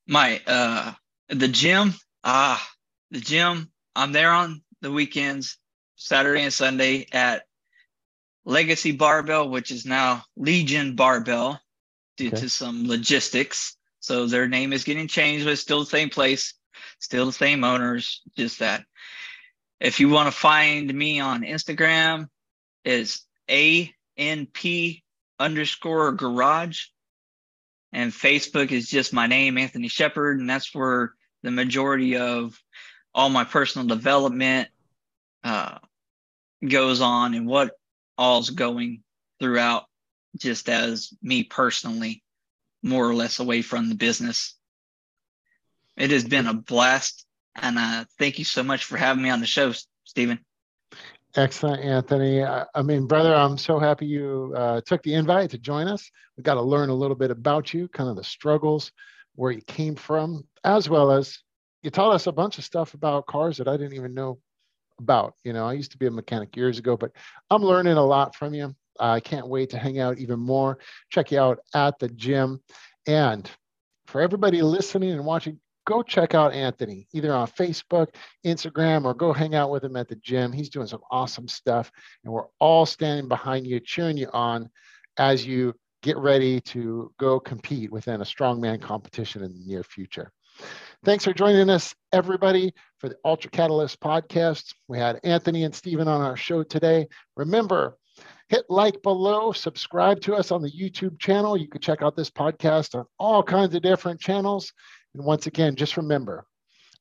[0.08, 0.94] my uh,
[1.30, 1.94] the gym.
[2.24, 2.68] Ah,
[3.12, 3.72] the gym.
[3.96, 5.60] I'm there on the weekends,
[5.96, 7.44] Saturday and Sunday at
[8.46, 11.62] Legacy Barbell, which is now Legion Barbell
[12.18, 12.38] due okay.
[12.38, 13.78] to some logistics.
[14.00, 16.56] So their name is getting changed, but it's still the same place,
[17.00, 18.86] still the same owners, just that.
[19.82, 22.28] If you want to find me on Instagram,
[22.86, 25.02] it's ANP
[25.40, 26.86] underscore garage.
[27.92, 30.40] And Facebook is just my name, Anthony Shepard.
[30.40, 32.62] And that's where the majority of
[33.14, 34.70] all my personal development
[35.44, 35.80] uh,
[36.66, 37.72] goes on and what
[38.20, 39.02] all's going
[39.40, 39.86] throughout
[40.38, 42.24] just as me personally,
[42.84, 44.56] more or less away from the business.
[45.98, 47.26] It has been a blast.
[47.56, 49.74] And uh, thank you so much for having me on the show,
[50.04, 50.40] Stephen.
[51.36, 52.44] Excellent, Anthony.
[52.44, 56.10] I, mean, brother, I'm so happy you uh, took the invite to join us.
[56.36, 58.92] We got to learn a little bit about you, kind of the struggles,
[59.36, 61.40] where you came from, as well as
[61.84, 64.40] you taught us a bunch of stuff about cars that I didn't even know
[65.00, 65.36] about.
[65.46, 67.12] You know, I used to be a mechanic years ago, but
[67.50, 68.76] I'm learning a lot from you.
[69.00, 70.80] I can't wait to hang out even more.
[71.10, 72.62] Check you out at the gym.
[73.08, 73.50] And
[74.06, 75.60] for everybody listening and watching,
[75.92, 78.08] go check out Anthony either on Facebook,
[78.46, 80.54] Instagram, or go hang out with him at the gym.
[80.54, 81.92] He's doing some awesome stuff.
[82.24, 84.70] And we're all standing behind you, cheering you on
[85.18, 90.32] as you get ready to go compete within a strongman competition in the near future.
[91.04, 94.74] Thanks for joining us, everybody, for the Ultra Catalyst podcast.
[94.88, 97.08] We had Anthony and Stephen on our show today.
[97.36, 97.98] Remember,
[98.48, 101.58] hit like below, subscribe to us on the YouTube channel.
[101.58, 104.72] You can check out this podcast on all kinds of different channels.
[105.14, 106.46] And once again, just remember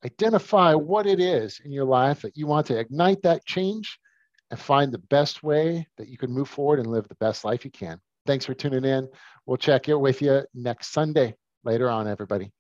[0.05, 3.99] identify what it is in your life that you want to ignite that change
[4.51, 7.65] and find the best way that you can move forward and live the best life
[7.65, 8.01] you can.
[8.27, 9.09] Thanks for tuning in.
[9.47, 11.35] We'll check in with you next Sunday.
[11.65, 12.51] Later on, everybody.